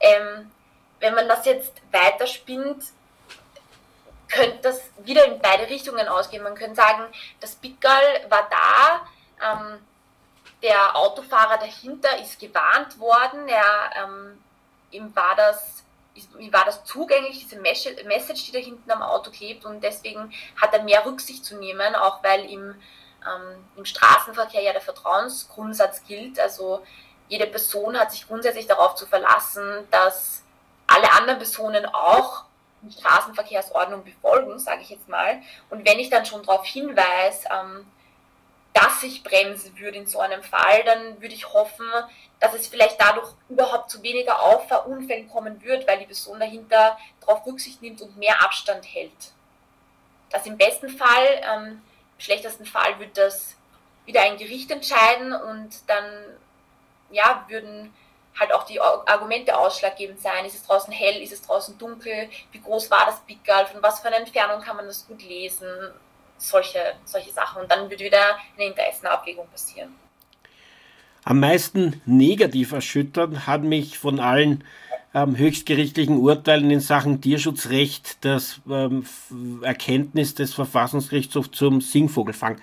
[0.00, 0.50] Ähm,
[1.00, 2.84] wenn man das jetzt weiterspinnt,
[4.34, 6.42] könnte das wieder in beide Richtungen ausgehen.
[6.42, 7.04] Man könnte sagen,
[7.40, 9.06] das Pickerl war da,
[9.52, 9.78] ähm,
[10.62, 14.42] der Autofahrer dahinter ist gewarnt worden, er, ähm,
[14.90, 15.84] ihm, war das,
[16.38, 20.72] ihm war das zugänglich, diese Message, die da hinten am Auto klebt und deswegen hat
[20.72, 26.40] er mehr Rücksicht zu nehmen, auch weil im, ähm, im Straßenverkehr ja der Vertrauensgrundsatz gilt.
[26.40, 26.82] Also
[27.28, 30.42] jede Person hat sich grundsätzlich darauf zu verlassen, dass
[30.86, 32.44] alle anderen Personen auch
[32.90, 35.40] Straßenverkehrsordnung befolgen, sage ich jetzt mal.
[35.70, 37.86] Und wenn ich dann schon darauf hinweise, ähm,
[38.72, 41.86] dass ich bremsen würde in so einem Fall, dann würde ich hoffen,
[42.40, 47.46] dass es vielleicht dadurch überhaupt zu weniger Auffahrunfällen kommen wird, weil die Person dahinter darauf
[47.46, 49.32] Rücksicht nimmt und mehr Abstand hält.
[50.30, 51.82] Das im besten Fall, ähm,
[52.16, 53.54] im schlechtesten Fall wird das
[54.06, 56.24] wieder ein Gericht entscheiden und dann
[57.10, 57.94] ja, würden
[58.38, 60.44] halt auch die Argumente ausschlaggebend sein.
[60.44, 64.00] Ist es draußen hell, ist es draußen dunkel, wie groß war das Pickerl, von was
[64.00, 65.68] für einer Entfernung kann man das gut lesen,
[66.38, 67.62] solche, solche Sachen.
[67.62, 69.94] Und dann wird wieder eine Interessenabwägung passieren.
[71.24, 74.62] Am meisten negativ erschüttert hat mich von allen
[75.14, 79.06] ähm, höchstgerichtlichen Urteilen in Sachen Tierschutzrecht das ähm,
[79.62, 82.58] Erkenntnis des Verfassungsgerichtshofs zum Singvogelfang.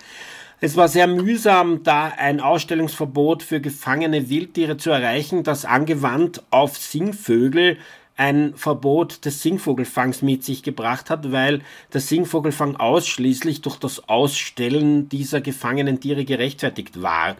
[0.64, 6.76] Es war sehr mühsam, da ein Ausstellungsverbot für gefangene Wildtiere zu erreichen, das angewandt auf
[6.76, 7.78] Singvögel
[8.16, 15.08] ein Verbot des Singvogelfangs mit sich gebracht hat, weil der Singvogelfang ausschließlich durch das Ausstellen
[15.08, 17.36] dieser gefangenen Tiere gerechtfertigt war.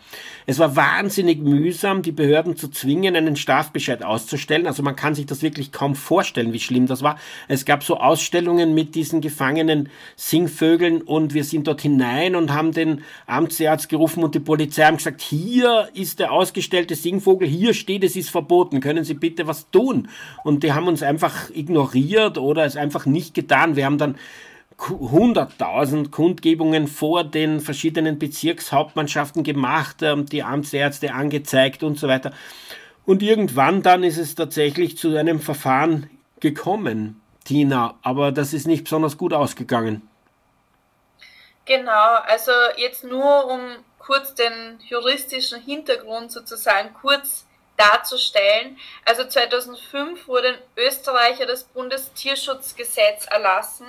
[0.47, 4.67] Es war wahnsinnig mühsam, die Behörden zu zwingen, einen Strafbescheid auszustellen.
[4.67, 7.19] Also man kann sich das wirklich kaum vorstellen, wie schlimm das war.
[7.49, 12.73] Es gab so Ausstellungen mit diesen gefangenen Singvögeln und wir sind dort hinein und haben
[12.73, 18.05] den Amtsarzt gerufen und die Polizei haben gesagt, hier ist der ausgestellte Singvogel, hier steht,
[18.05, 20.09] es ist verboten, können Sie bitte was tun?
[20.45, 23.77] Und die haben uns einfach ignoriert oder es einfach nicht getan.
[23.77, 24.17] Wir haben dann
[24.79, 32.33] 100.000 Kundgebungen vor den verschiedenen Bezirkshauptmannschaften gemacht, ähm, die Amtsärzte angezeigt und so weiter.
[33.05, 36.11] Und irgendwann dann ist es tatsächlich zu einem Verfahren
[36.41, 40.09] gekommen, Tina, aber das ist nicht besonders gut ausgegangen.
[41.65, 43.61] Genau, also jetzt nur um
[43.99, 47.47] kurz den juristischen Hintergrund sozusagen kurz
[47.83, 48.79] darzustellen.
[49.05, 53.87] Also 2005 wurde in Österreich das Bundestierschutzgesetz erlassen,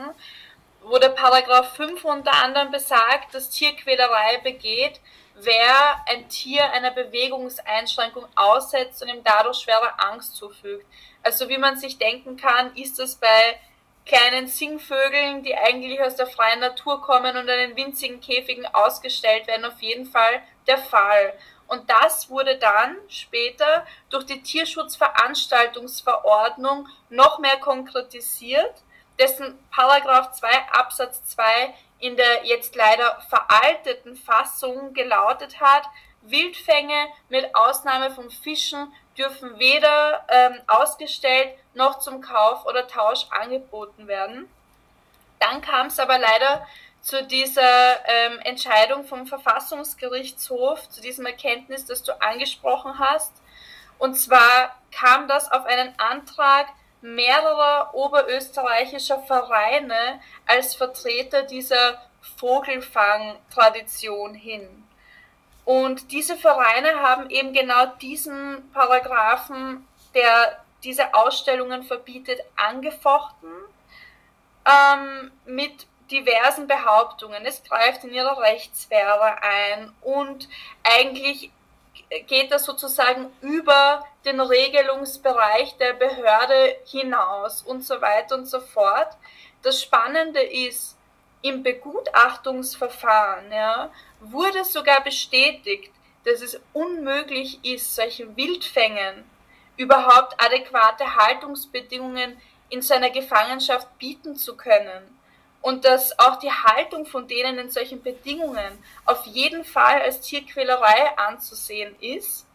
[0.81, 4.99] wo der Paragraph 5 unter anderem besagt, dass Tierquälerei begeht,
[5.35, 10.85] wer ein Tier einer Bewegungseinschränkung aussetzt und ihm dadurch schwere Angst zufügt.
[11.21, 13.59] Also wie man sich denken kann, ist das bei
[14.05, 19.65] kleinen Singvögeln, die eigentlich aus der freien Natur kommen und in winzigen Käfigen ausgestellt werden,
[19.65, 21.33] auf jeden Fall der Fall.
[21.73, 28.83] Und das wurde dann später durch die Tierschutzveranstaltungsverordnung noch mehr konkretisiert,
[29.17, 35.89] dessen Paragraph 2 Absatz 2 in der jetzt leider veralteten Fassung gelautet hat,
[36.21, 44.07] Wildfänge mit Ausnahme von Fischen dürfen weder ähm, ausgestellt noch zum Kauf oder Tausch angeboten
[44.07, 44.47] werden.
[45.39, 46.67] Dann kam es aber leider
[47.03, 47.61] zu dieser
[48.07, 53.33] ähm, Entscheidung vom Verfassungsgerichtshof, zu diesem Erkenntnis, das du angesprochen hast.
[53.99, 56.67] Und zwar kam das auf einen Antrag
[57.01, 62.01] mehrerer oberösterreichischer Vereine als Vertreter dieser
[62.37, 64.85] Vogelfang-Tradition hin.
[65.65, 73.51] Und diese Vereine haben eben genau diesen Paragraphen, der diese Ausstellungen verbietet, angefochten
[74.65, 77.45] ähm, mit diversen Behauptungen.
[77.45, 80.47] Es greift in ihre Rechtssphäre ein und
[80.83, 81.51] eigentlich
[82.27, 89.17] geht das sozusagen über den Regelungsbereich der Behörde hinaus und so weiter und so fort.
[89.63, 90.97] Das Spannende ist,
[91.41, 93.91] im Begutachtungsverfahren ja,
[94.21, 95.91] wurde sogar bestätigt,
[96.23, 99.29] dass es unmöglich ist, solchen Wildfängen
[99.75, 102.39] überhaupt adäquate Haltungsbedingungen
[102.69, 105.19] in seiner Gefangenschaft bieten zu können
[105.63, 111.17] und dass auch die Haltung von denen in solchen Bedingungen auf jeden Fall als Tierquälerei
[111.17, 112.45] anzusehen ist.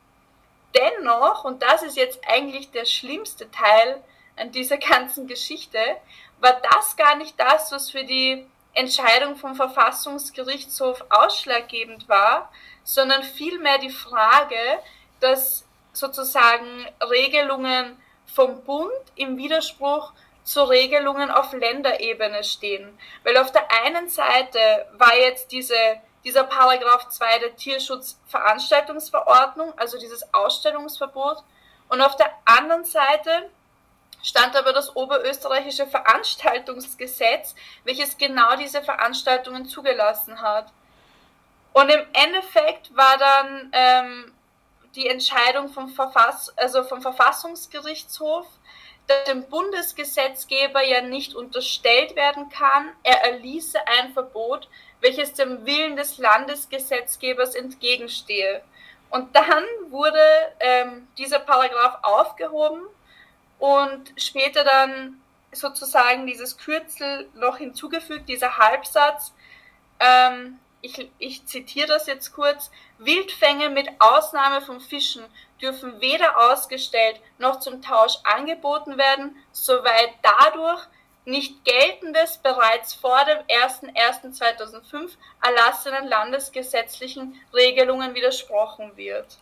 [0.76, 4.04] Dennoch, und das ist jetzt eigentlich der schlimmste Teil
[4.36, 5.80] an dieser ganzen Geschichte,
[6.40, 12.52] war das gar nicht das, was für die Entscheidung vom Verfassungsgerichtshof ausschlaggebend war,
[12.84, 14.58] sondern vielmehr die Frage,
[15.20, 17.96] dass sozusagen Regelungen
[18.26, 20.12] vom Bund im Widerspruch
[20.48, 22.98] zu Regelungen auf Länderebene stehen.
[23.22, 25.76] Weil auf der einen Seite war jetzt diese,
[26.24, 31.44] dieser Paragraph 2 der Tierschutzveranstaltungsverordnung, also dieses Ausstellungsverbot,
[31.90, 33.50] und auf der anderen Seite
[34.22, 40.72] stand aber das oberösterreichische Veranstaltungsgesetz, welches genau diese Veranstaltungen zugelassen hat.
[41.74, 44.32] Und im Endeffekt war dann ähm,
[44.94, 48.46] die Entscheidung vom, Verfass also vom Verfassungsgerichtshof,
[49.26, 54.68] dem Bundesgesetzgeber ja nicht unterstellt werden kann, er erließe ein Verbot,
[55.00, 58.62] welches dem Willen des Landesgesetzgebers entgegenstehe.
[59.10, 60.20] Und dann wurde
[60.60, 62.82] ähm, dieser Paragraph aufgehoben
[63.58, 65.20] und später dann
[65.52, 69.32] sozusagen dieses Kürzel noch hinzugefügt, dieser Halbsatz.
[69.98, 72.70] Ähm, ich, ich zitiere das jetzt kurz.
[72.98, 75.24] Wildfänge mit Ausnahme von Fischen
[75.60, 80.86] dürfen weder ausgestellt noch zum Tausch angeboten werden, soweit dadurch
[81.24, 85.10] nicht geltendes bereits vor dem 01.01.2005
[85.42, 89.36] erlassenen landesgesetzlichen Regelungen widersprochen wird.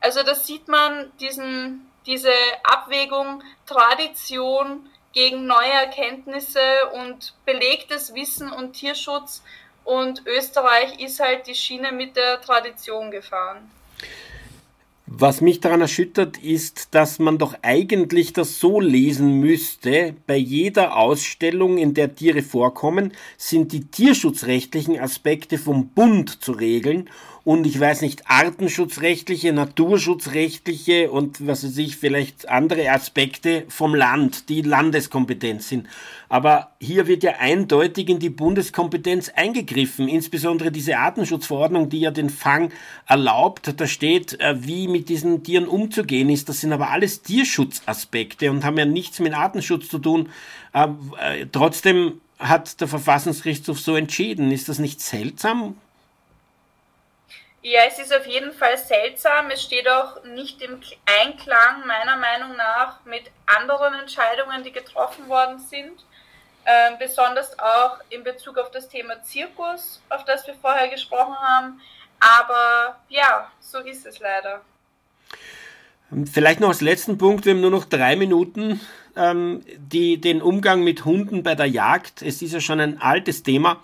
[0.00, 2.32] Also da sieht man diesen, diese
[2.64, 6.60] Abwägung Tradition gegen neue Erkenntnisse
[6.94, 9.42] und belegtes Wissen und Tierschutz
[9.84, 13.70] und Österreich ist halt die Schiene mit der Tradition gefahren.
[15.14, 20.96] Was mich daran erschüttert, ist, dass man doch eigentlich das so lesen müsste, bei jeder
[20.96, 27.10] Ausstellung, in der Tiere vorkommen, sind die tierschutzrechtlichen Aspekte vom Bund zu regeln
[27.44, 34.48] und ich weiß nicht, artenschutzrechtliche, naturschutzrechtliche und was weiß ich, vielleicht andere Aspekte vom Land,
[34.48, 35.88] die Landeskompetenz sind.
[36.28, 42.30] Aber hier wird ja eindeutig in die Bundeskompetenz eingegriffen, insbesondere diese Artenschutzverordnung, die ja den
[42.30, 42.72] Fang
[43.06, 43.74] erlaubt.
[43.76, 46.48] Da steht, äh, wie mit diesen Tieren umzugehen ist.
[46.48, 50.28] Das sind aber alles Tierschutzaspekte und haben ja nichts mit Artenschutz zu tun.
[50.72, 54.52] Äh, trotzdem hat der Verfassungsgerichtshof so entschieden.
[54.52, 55.74] Ist das nicht seltsam?
[57.62, 59.50] Ja, es ist auf jeden Fall seltsam.
[59.50, 60.80] Es steht auch nicht im
[61.22, 66.04] Einklang meiner Meinung nach mit anderen Entscheidungen, die getroffen worden sind.
[66.66, 71.80] Ähm, besonders auch in Bezug auf das Thema Zirkus, auf das wir vorher gesprochen haben.
[72.18, 74.60] Aber ja, so ist es leider.
[76.30, 78.80] Vielleicht noch als letzten Punkt, wir haben nur noch drei Minuten,
[79.16, 82.22] ähm, die, den Umgang mit Hunden bei der Jagd.
[82.22, 83.82] Es ist ja schon ein altes Thema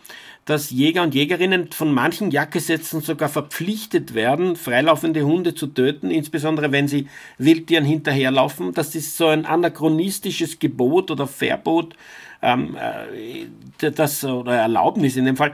[0.49, 6.73] dass Jäger und Jägerinnen von manchen Jagdgesetzen sogar verpflichtet werden, freilaufende Hunde zu töten, insbesondere
[6.73, 8.73] wenn sie Wildtieren hinterherlaufen.
[8.73, 11.97] Das ist so ein anachronistisches Gebot oder Verbot,
[12.41, 15.53] ähm, äh, das, oder Erlaubnis in dem Fall,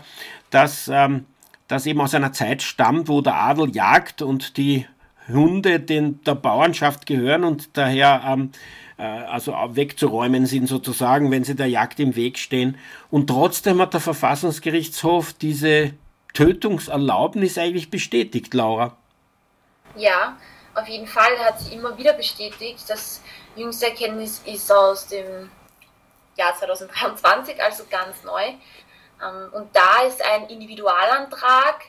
[0.50, 1.24] dass ähm,
[1.66, 4.86] das eben aus einer Zeit stammt, wo der Adel jagt und die
[5.26, 11.56] Hunde den, der Bauernschaft gehören und daher ähm, äh, also wegzuräumen sind sozusagen, wenn sie
[11.56, 12.78] der Jagd im Weg stehen.
[13.10, 15.94] Und trotzdem hat der Verfassungsgerichtshof diese
[16.32, 18.96] Tötungserlaubnis eigentlich bestätigt, Laura.
[19.96, 20.36] Ja,
[20.74, 22.84] auf jeden Fall hat sie immer wieder bestätigt.
[22.88, 23.22] Das
[23.56, 25.50] jüngste Erkenntnis ist aus dem
[26.36, 28.42] Jahr 2023, also ganz neu.
[29.22, 31.84] Ähm, und da ist ein Individualantrag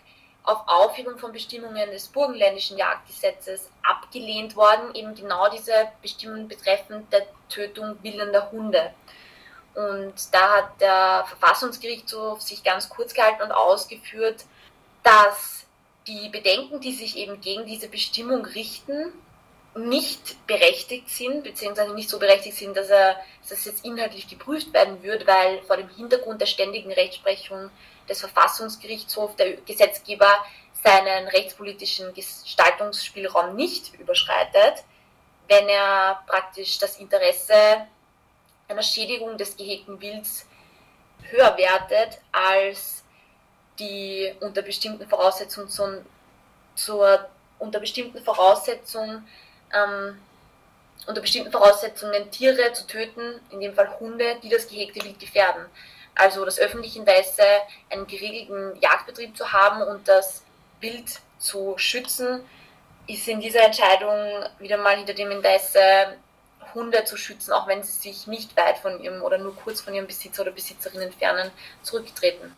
[0.46, 7.26] auf Aufhebung von Bestimmungen des burgenländischen Jagdgesetzes abgelehnt worden, eben genau diese Bestimmungen betreffend der
[7.50, 8.94] Tötung wildender Hunde.
[9.74, 14.46] Und da hat der Verfassungsgerichtshof sich ganz kurz gehalten und ausgeführt,
[15.04, 15.66] dass
[16.08, 19.12] die Bedenken, die sich eben gegen diese Bestimmung richten,
[19.78, 24.72] nicht berechtigt sind, beziehungsweise nicht so berechtigt sind, dass, er, dass das jetzt inhaltlich geprüft
[24.74, 27.70] werden wird, weil vor dem Hintergrund der ständigen Rechtsprechung
[28.08, 30.30] des Verfassungsgerichtshofs der Gesetzgeber
[30.84, 34.84] seinen rechtspolitischen Gestaltungsspielraum nicht überschreitet,
[35.48, 37.88] wenn er praktisch das Interesse
[38.68, 40.48] einer Schädigung des gehegten Wilds
[41.30, 43.04] höher wertet als
[43.80, 46.04] die unter bestimmten Voraussetzungen zur,
[46.76, 47.30] zur
[47.60, 49.28] unter bestimmten Voraussetzungen
[49.74, 50.20] ähm,
[51.08, 55.66] unter bestimmten Voraussetzungen Tiere zu töten, in dem Fall Hunde, die das gehegte Wild gefährden
[56.16, 57.44] also das öffentliche Interesse,
[57.90, 60.44] einen geregelten Jagdbetrieb zu haben und das
[60.80, 62.42] Wild zu schützen,
[63.08, 64.16] ist in dieser Entscheidung
[64.60, 65.80] wieder mal hinter dem Interesse,
[66.74, 69.94] Hunde zu schützen, auch wenn sie sich nicht weit von ihrem oder nur kurz von
[69.94, 71.52] ihrem Besitzer oder Besitzerin entfernen,
[71.84, 72.52] zurücktreten.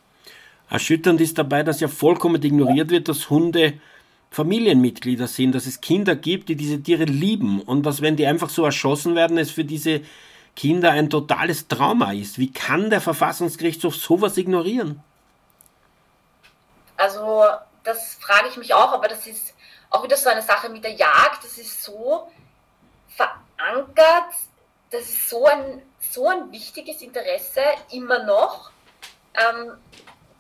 [0.70, 3.80] Erschütternd ist dabei, dass ja vollkommen ignoriert wird, dass Hunde
[4.30, 8.50] Familienmitglieder sind, dass es Kinder gibt, die diese Tiere lieben und dass, wenn die einfach
[8.50, 10.02] so erschossen werden, es für diese
[10.58, 12.40] Kinder ein totales Trauma ist.
[12.40, 15.04] Wie kann der Verfassungsgerichtshof sowas ignorieren?
[16.98, 17.46] Also,
[17.84, 19.54] das frage ich mich auch, aber das ist
[19.92, 21.44] auch wieder so eine Sache mit der Jagd.
[21.44, 22.32] Das ist so
[23.08, 24.34] verankert,
[24.90, 28.72] das ist so ein so ein wichtiges Interesse immer noch,
[29.36, 29.74] ähm,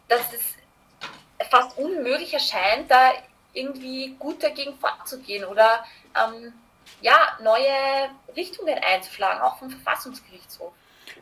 [0.07, 3.11] dass es fast unmöglich erscheint, da
[3.53, 6.53] irgendwie gut dagegen vorzugehen oder ähm,
[7.01, 10.71] ja, neue Richtungen einzuschlagen, auch vom Verfassungsgerichtshof.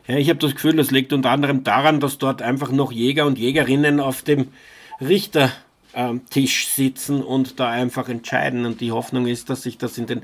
[0.06, 3.26] Ja, ich habe das Gefühl, das liegt unter anderem daran, dass dort einfach noch Jäger
[3.26, 4.52] und Jägerinnen auf dem
[5.00, 8.66] Richtertisch sitzen und da einfach entscheiden.
[8.66, 10.22] Und die Hoffnung ist, dass sich das in den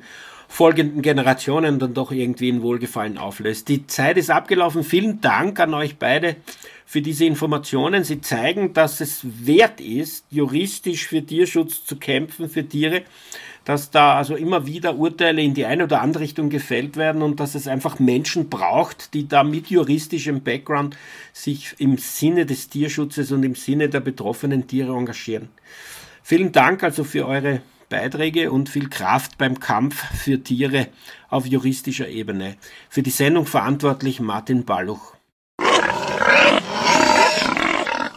[0.49, 3.69] folgenden Generationen dann doch irgendwie in Wohlgefallen auflöst.
[3.69, 4.85] Die Zeit ist abgelaufen.
[4.85, 6.37] Vielen Dank an euch beide
[6.85, 8.05] für diese Informationen.
[8.05, 13.03] Sie zeigen, dass es wert ist, juristisch für Tierschutz zu kämpfen, für Tiere,
[13.65, 17.41] dass da also immer wieder Urteile in die eine oder andere Richtung gefällt werden und
[17.41, 20.97] dass es einfach Menschen braucht, die da mit juristischem Background
[21.33, 25.49] sich im Sinne des Tierschutzes und im Sinne der betroffenen Tiere engagieren.
[26.23, 30.89] Vielen Dank also für eure Beiträge und viel Kraft beim Kampf für Tiere
[31.29, 32.57] auf juristischer Ebene.
[32.89, 35.15] Für die Sendung verantwortlich Martin Balluch.